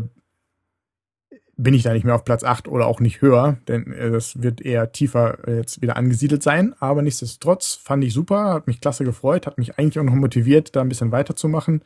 bin 1.63 1.73
ich 1.73 1.83
da 1.83 1.93
nicht 1.93 2.03
mehr 2.03 2.15
auf 2.15 2.25
Platz 2.25 2.43
8 2.43 2.67
oder 2.67 2.85
auch 2.85 2.99
nicht 2.99 3.21
höher, 3.21 3.57
denn 3.67 3.91
äh, 3.93 4.11
das 4.11 4.41
wird 4.43 4.61
eher 4.61 4.91
tiefer 4.91 5.47
äh, 5.47 5.57
jetzt 5.57 5.81
wieder 5.81 5.95
angesiedelt 5.95 6.43
sein. 6.43 6.75
Aber 6.79 7.01
nichtsdestotrotz 7.01 7.75
fand 7.75 8.03
ich 8.03 8.13
super, 8.13 8.53
hat 8.53 8.67
mich 8.67 8.81
klasse 8.81 9.05
gefreut, 9.05 9.47
hat 9.47 9.57
mich 9.57 9.77
eigentlich 9.77 9.99
auch 9.99 10.03
noch 10.03 10.13
motiviert, 10.13 10.75
da 10.75 10.81
ein 10.81 10.89
bisschen 10.89 11.11
weiterzumachen. 11.11 11.81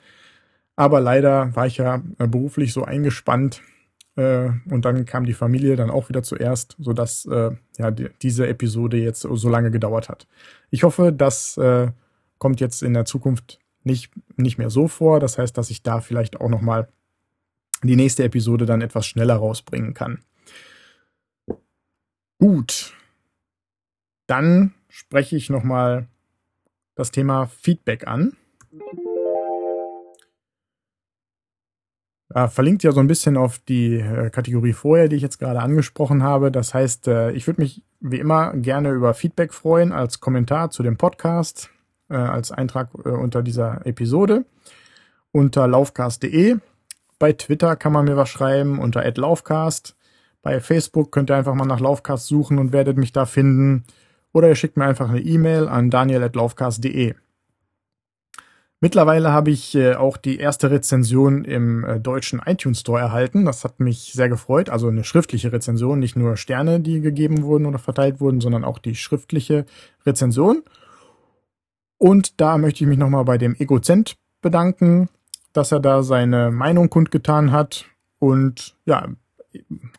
Aber 0.76 1.00
leider 1.00 1.56
war 1.56 1.68
ich 1.68 1.78
ja 1.78 2.02
äh, 2.18 2.28
beruflich 2.28 2.74
so 2.74 2.84
eingespannt 2.84 3.62
äh, 4.16 4.50
und 4.70 4.86
dann 4.86 5.06
kam 5.06 5.26
die 5.26 5.34
Familie 5.34 5.76
dann 5.76 5.90
auch 5.90 6.10
wieder 6.10 6.24
zuerst, 6.24 6.76
sodass 6.80 7.26
äh, 7.26 7.52
ja 7.78 7.92
die, 7.92 8.10
diese 8.22 8.48
Episode 8.48 8.98
jetzt 8.98 9.22
so 9.22 9.50
lange 9.50 9.72
gedauert 9.72 10.10
hat. 10.10 10.28
Ich 10.72 10.84
hoffe, 10.84 11.14
das 11.14 11.58
äh, 11.58 11.92
kommt 12.40 12.60
jetzt 12.60 12.84
in 12.84 12.94
der 12.94 13.06
Zukunft 13.06 13.60
nicht, 13.84 14.12
nicht 14.36 14.58
mehr 14.58 14.70
so 14.70 14.88
vor. 14.88 15.20
Das 15.20 15.38
heißt, 15.38 15.58
dass 15.58 15.70
ich 15.70 15.84
da 15.84 16.02
vielleicht 16.02 16.42
auch 16.42 16.50
nochmal 16.50 16.90
die 17.84 17.96
nächste 17.96 18.24
Episode 18.24 18.66
dann 18.66 18.82
etwas 18.82 19.06
schneller 19.06 19.36
rausbringen 19.36 19.94
kann. 19.94 20.20
Gut. 22.40 22.94
Dann 24.28 24.74
spreche 24.90 25.36
ich 25.36 25.50
nochmal 25.50 26.08
das 26.96 27.12
Thema 27.12 27.48
Feedback 27.48 28.08
an. 28.08 28.36
Ja, 32.36 32.50
verlinkt 32.50 32.84
ja 32.84 32.92
so 32.92 33.00
ein 33.00 33.08
bisschen 33.08 33.38
auf 33.38 33.58
die 33.60 33.96
äh, 33.96 34.30
Kategorie 34.30 34.74
vorher, 34.74 35.08
die 35.08 35.16
ich 35.16 35.22
jetzt 35.22 35.40
gerade 35.40 35.62
angesprochen 35.62 36.24
habe. 36.24 36.52
Das 36.52 36.74
heißt, 36.74 37.08
äh, 37.08 37.32
ich 37.32 37.48
würde 37.48 37.62
mich 37.62 37.84
wie 38.00 38.20
immer 38.20 38.54
gerne 38.54 38.92
über 38.92 39.14
Feedback 39.14 39.54
freuen 39.54 39.94
als 39.94 40.20
Kommentar 40.20 40.70
zu 40.70 40.84
dem 40.84 40.98
Podcast, 40.98 41.70
äh, 42.10 42.16
als 42.16 42.52
Eintrag 42.52 42.94
unter 42.94 43.42
dieser 43.42 43.86
Episode 43.86 44.46
unter 45.32 45.68
laufcast.de 45.68 46.58
bei 47.20 47.34
Twitter 47.34 47.76
kann 47.76 47.94
man 47.94 48.06
mir 48.06 48.18
was 48.18 48.30
schreiben 48.30 48.80
unter 48.80 49.04
@laufcast. 49.10 49.96
Bei 50.42 50.60
Facebook 50.60 51.12
könnt 51.12 51.30
ihr 51.30 51.36
einfach 51.36 51.56
mal 51.56 51.66
nach 51.66 51.80
Laufcast 51.80 52.28
suchen 52.28 52.60
und 52.60 52.72
werdet 52.72 52.98
mich 52.98 53.12
da 53.12 53.26
finden. 53.26 53.86
Oder 54.34 54.50
ihr 54.50 54.56
schickt 54.56 54.78
mir 54.78 54.86
einfach 54.86 55.10
eine 55.10 55.20
E-Mail 55.20 55.68
an 55.68 55.90
daniel.laufcast.de. 55.90 57.16
Mittlerweile 58.80 59.32
habe 59.32 59.50
ich 59.50 59.74
äh, 59.74 59.96
auch 59.96 60.18
die 60.18 60.38
erste 60.38 60.70
Rezension 60.70 61.44
im 61.46 61.84
äh, 61.84 62.00
deutschen 62.00 62.40
iTunes 62.46 62.82
Store 62.82 63.00
erhalten. 63.00 63.46
Das 63.46 63.64
hat 63.64 63.80
mich 63.80 64.14
sehr 64.14 64.30
gefreut. 64.30 64.70
Also 64.70 64.88
eine 64.88 65.04
schriftliche 65.04 65.52
Rezension, 65.52 65.98
nicht 65.98 66.16
nur 66.16 66.38
Sterne, 66.38 66.80
die 66.80 67.02
gegeben 67.02 67.42
wurden 67.42 67.66
oder 67.66 67.80
verteilt 67.80 68.22
wurden, 68.22 68.40
sondern 68.40 68.64
auch 68.64 68.78
die 68.78 68.94
schriftliche 68.94 69.66
Rezension. 70.06 70.62
Und 71.98 72.40
da 72.40 72.60
möchte 72.60 72.84
ich 72.84 72.88
mich 72.88 73.00
nochmal 73.00 73.26
bei 73.26 73.40
dem 73.40 73.56
Egozent 73.56 74.16
bedanken 74.42 75.10
dass 75.58 75.72
er 75.72 75.80
da 75.80 76.04
seine 76.04 76.52
Meinung 76.52 76.90
kundgetan 76.90 77.52
hat 77.52 77.86
und 78.20 78.76
ja, 78.86 79.08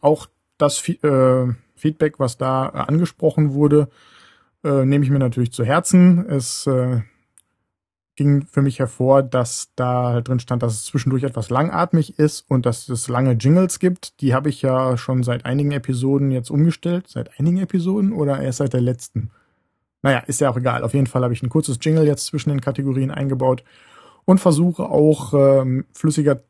auch 0.01 0.29
das 0.57 0.88
äh, 0.88 1.47
Feedback, 1.75 2.21
was 2.21 2.38
da 2.38 2.66
angesprochen 2.68 3.55
wurde, 3.55 3.88
äh, 4.62 4.85
nehme 4.85 5.05
ich 5.05 5.11
mir 5.11 5.18
natürlich 5.18 5.53
zu 5.53 5.64
Herzen. 5.64 6.25
Es 6.29 6.66
äh, 6.68 7.01
ging 8.14 8.47
für 8.47 8.62
mich 8.62 8.79
hervor, 8.79 9.25
dass 9.25 9.73
da 9.75 10.21
drin 10.21 10.38
stand, 10.38 10.62
dass 10.62 10.75
es 10.75 10.85
zwischendurch 10.85 11.25
etwas 11.25 11.51
langatmig 11.51 12.21
ist 12.21 12.49
und 12.49 12.64
dass 12.64 12.88
es 12.88 13.09
lange 13.09 13.33
Jingles 13.33 13.81
gibt. 13.81 14.21
Die 14.21 14.35
habe 14.35 14.49
ich 14.49 14.62
ja 14.62 14.97
schon 14.97 15.25
seit 15.25 15.44
einigen 15.44 15.73
Episoden 15.73 16.31
jetzt 16.31 16.51
umgestellt. 16.51 17.09
Seit 17.09 17.38
einigen 17.40 17.59
Episoden 17.59 18.12
oder 18.12 18.40
erst 18.40 18.59
seit 18.59 18.75
der 18.75 18.81
letzten? 18.81 19.31
Naja, 20.03 20.21
ist 20.21 20.40
ja 20.40 20.51
auch 20.51 20.57
egal. 20.57 20.85
Auf 20.85 20.94
jeden 20.94 21.09
Fall 21.09 21.25
habe 21.25 21.35
ich 21.35 21.42
ein 21.42 21.49
kurzes 21.49 21.79
Jingle 21.81 22.07
jetzt 22.07 22.27
zwischen 22.27 22.51
den 22.51 22.61
Kategorien 22.61 23.11
eingebaut 23.11 23.64
und 24.29 24.41
versuche 24.41 24.83
auch 24.83 25.33
ähm, 25.33 25.87
flüssiger 25.95 26.43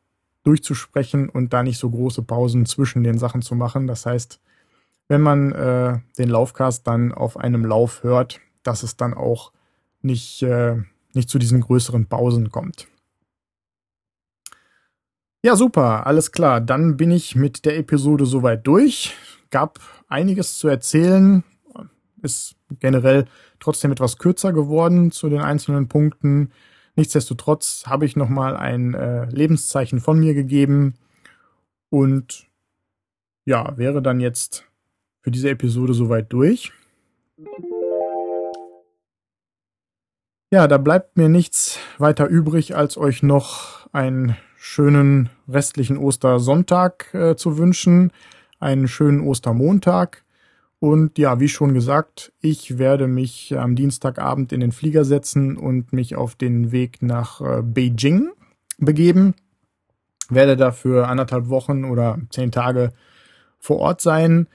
durchzusprechen 0.43 1.29
und 1.29 1.53
da 1.53 1.63
nicht 1.63 1.79
so 1.79 1.89
große 1.89 2.23
Pausen 2.23 2.67
zwischen 2.67 3.05
den 3.05 3.19
Sachen 3.19 3.41
zu 3.41 3.55
machen. 3.55 3.87
Das 3.87 4.05
heißt, 4.05 4.41
wenn 5.07 5.21
man 5.21 5.53
äh, 5.53 6.01
den 6.19 6.29
Laufcast 6.29 6.85
dann 6.89 7.13
auf 7.13 7.37
einem 7.37 7.65
Lauf 7.65 8.03
hört, 8.03 8.41
dass 8.65 8.83
es 8.83 8.97
dann 8.97 9.15
auch 9.15 9.53
nicht, 10.03 10.43
äh, 10.43 10.75
nicht 11.13 11.29
zu 11.29 11.39
diesen 11.39 11.61
größeren 11.61 12.07
Pausen 12.07 12.51
kommt. 12.51 12.89
Ja, 15.45 15.55
super, 15.55 16.05
alles 16.05 16.33
klar. 16.33 16.61
Dann 16.61 16.97
bin 16.97 17.13
ich 17.13 17.37
mit 17.37 17.65
der 17.65 17.79
Episode 17.79 18.27
soweit 18.27 18.67
durch. 18.67 19.15
Gab 19.51 19.79
einiges 20.09 20.59
zu 20.59 20.67
erzählen. 20.67 21.45
Ist 22.23 22.57
generell 22.81 23.27
trotzdem 23.61 23.93
etwas 23.93 24.19
kürzer 24.19 24.53
geworden 24.53 25.13
zu 25.13 25.29
den 25.29 25.43
einzelnen 25.43 25.87
Punkten. 25.87 26.51
Nichtsdestotrotz 26.99 27.85
habe 27.87 28.07
ich 28.07 28.17
nochmal 28.17 28.57
ein 28.57 28.93
äh, 28.95 29.27
Lebenszeichen 29.27 30.01
von 30.01 30.19
mir 30.19 30.35
gegeben. 30.35 30.95
Und 31.91 32.49
ja, 33.45 33.79
wäre 33.79 34.03
dann 34.03 34.19
jetzt 34.19 34.65
für 35.21 35.31
diese 35.31 35.49
Episode 35.49 35.95
soweit 35.95 36.33
durch. 36.33 36.73
Ja, 40.51 40.67
da 40.67 40.77
bleibt 40.77 41.17
mir 41.17 41.29
nichts 41.29 41.79
weiter 41.99 42.27
übrig, 42.27 42.75
als 42.75 42.99
euch 42.99 43.23
noch 43.23 43.89
einen 43.93 44.37
schönen 44.57 45.31
restlichen 45.49 45.99
Ostersonntag 45.99 47.15
äh, 47.15 47.37
zu 47.37 47.59
wünschen, 47.59 48.11
einen 48.59 48.89
schönen 48.89 49.21
Ostermontag 49.21 50.25
und 50.81 51.19
ja, 51.19 51.41
wie 51.41 51.49
schon 51.49 51.75
gesagt, 51.75 52.33
ich 52.41 52.79
werde 52.79 53.09
mich 53.09 53.59
am 53.59 53.75
Dienstagabend 53.75 54.53
in 54.53 54.61
den 54.61 54.73
Flieger 54.73 55.05
setzen 55.05 55.57
und 55.57 55.93
mich 55.93 56.15
auf 56.15 56.37
den 56.37 56.71
Weg 56.71 57.03
nach 57.03 57.41
äh, 57.41 57.63
Beijing 57.63 58.31
begeben. 58.79 59.35
Werde 60.29 60.57
dafür 60.57 61.09
anderthalb 61.09 61.49
Wochen 61.49 61.85
oder 61.85 62.19
zehn 62.31 62.53
Tage 62.53 62.93
vor 63.59 63.79
Ort 63.79 64.01
sein. 64.01 64.47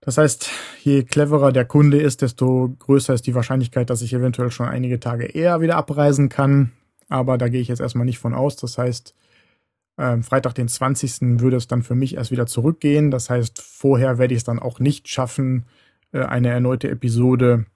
Das 0.00 0.16
heißt, 0.18 0.50
je 0.82 1.02
cleverer 1.02 1.52
der 1.52 1.64
Kunde 1.66 2.00
ist, 2.00 2.22
desto 2.22 2.74
größer 2.78 3.12
ist 3.12 3.26
die 3.26 3.34
Wahrscheinlichkeit, 3.34 3.90
dass 3.90 4.02
ich 4.02 4.14
eventuell 4.14 4.50
schon 4.50 4.68
einige 4.68 5.00
Tage 5.00 5.26
eher 5.26 5.60
wieder 5.60 5.76
abreisen 5.76 6.28
kann. 6.28 6.72
Aber 7.08 7.36
da 7.36 7.48
gehe 7.48 7.60
ich 7.60 7.68
jetzt 7.68 7.80
erstmal 7.80 8.06
nicht 8.06 8.18
von 8.18 8.34
aus. 8.34 8.56
Das 8.56 8.78
heißt, 8.78 9.14
Freitag, 9.96 10.54
den 10.54 10.68
20. 10.68 11.40
würde 11.40 11.56
es 11.56 11.68
dann 11.68 11.82
für 11.82 11.94
mich 11.94 12.16
erst 12.16 12.30
wieder 12.30 12.46
zurückgehen. 12.46 13.10
Das 13.10 13.30
heißt, 13.30 13.62
vorher 13.62 14.18
werde 14.18 14.34
ich 14.34 14.38
es 14.38 14.44
dann 14.44 14.58
auch 14.58 14.80
nicht 14.80 15.08
schaffen, 15.08 15.66
äh, 16.12 16.22
eine 16.22 16.48
erneute 16.48 16.90
Episode 16.90 17.66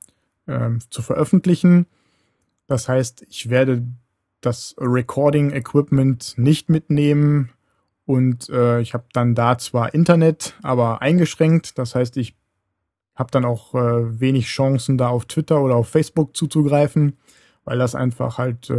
äh, 0.46 0.70
zu 0.90 1.02
veröffentlichen. 1.02 1.86
Das 2.66 2.88
heißt, 2.88 3.24
ich 3.28 3.50
werde 3.50 3.86
das 4.40 4.74
Recording 4.78 5.50
Equipment 5.50 6.34
nicht 6.36 6.68
mitnehmen 6.68 7.50
und 8.04 8.48
äh, 8.48 8.80
ich 8.80 8.94
habe 8.94 9.04
dann 9.12 9.34
da 9.34 9.58
zwar 9.58 9.94
Internet, 9.94 10.54
aber 10.62 11.02
eingeschränkt. 11.02 11.78
Das 11.78 11.94
heißt, 11.94 12.16
ich 12.16 12.36
habe 13.14 13.30
dann 13.32 13.44
auch 13.44 13.74
äh, 13.74 14.20
wenig 14.20 14.46
Chancen, 14.46 14.96
da 14.96 15.08
auf 15.08 15.26
Twitter 15.26 15.60
oder 15.60 15.74
auf 15.74 15.88
Facebook 15.88 16.36
zuzugreifen, 16.36 17.18
weil 17.64 17.78
das 17.78 17.94
einfach 17.94 18.38
halt 18.38 18.70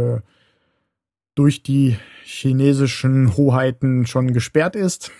durch 1.40 1.62
die 1.62 1.96
chinesischen 2.22 3.34
Hoheiten 3.34 4.04
schon 4.04 4.34
gesperrt 4.34 4.76
ist, 4.76 5.10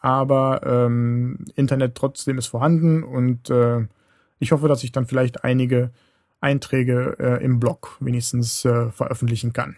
aber 0.00 0.60
ähm, 0.62 1.38
Internet 1.54 1.94
trotzdem 1.94 2.36
ist 2.36 2.48
vorhanden 2.48 3.02
und 3.02 3.48
äh, 3.48 3.86
ich 4.38 4.52
hoffe, 4.52 4.68
dass 4.68 4.84
ich 4.84 4.92
dann 4.92 5.06
vielleicht 5.06 5.42
einige 5.42 5.90
Einträge 6.42 7.16
äh, 7.18 7.42
im 7.42 7.60
Blog 7.60 7.96
wenigstens 7.98 8.62
äh, 8.66 8.90
veröffentlichen 8.90 9.54
kann. 9.54 9.76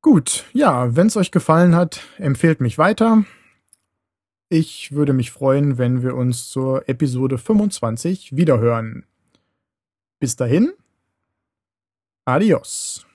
Gut, 0.00 0.46
ja, 0.52 0.96
wenn 0.96 1.06
es 1.06 1.16
euch 1.16 1.30
gefallen 1.30 1.76
hat, 1.76 2.00
empfehlt 2.18 2.60
mich 2.60 2.78
weiter. 2.78 3.24
Ich 4.48 4.90
würde 4.90 5.12
mich 5.12 5.30
freuen, 5.30 5.78
wenn 5.78 6.02
wir 6.02 6.16
uns 6.16 6.48
zur 6.48 6.88
Episode 6.88 7.38
25 7.38 8.34
wiederhören. 8.34 9.06
Bis 10.18 10.34
dahin, 10.34 10.72
adios. 12.24 13.06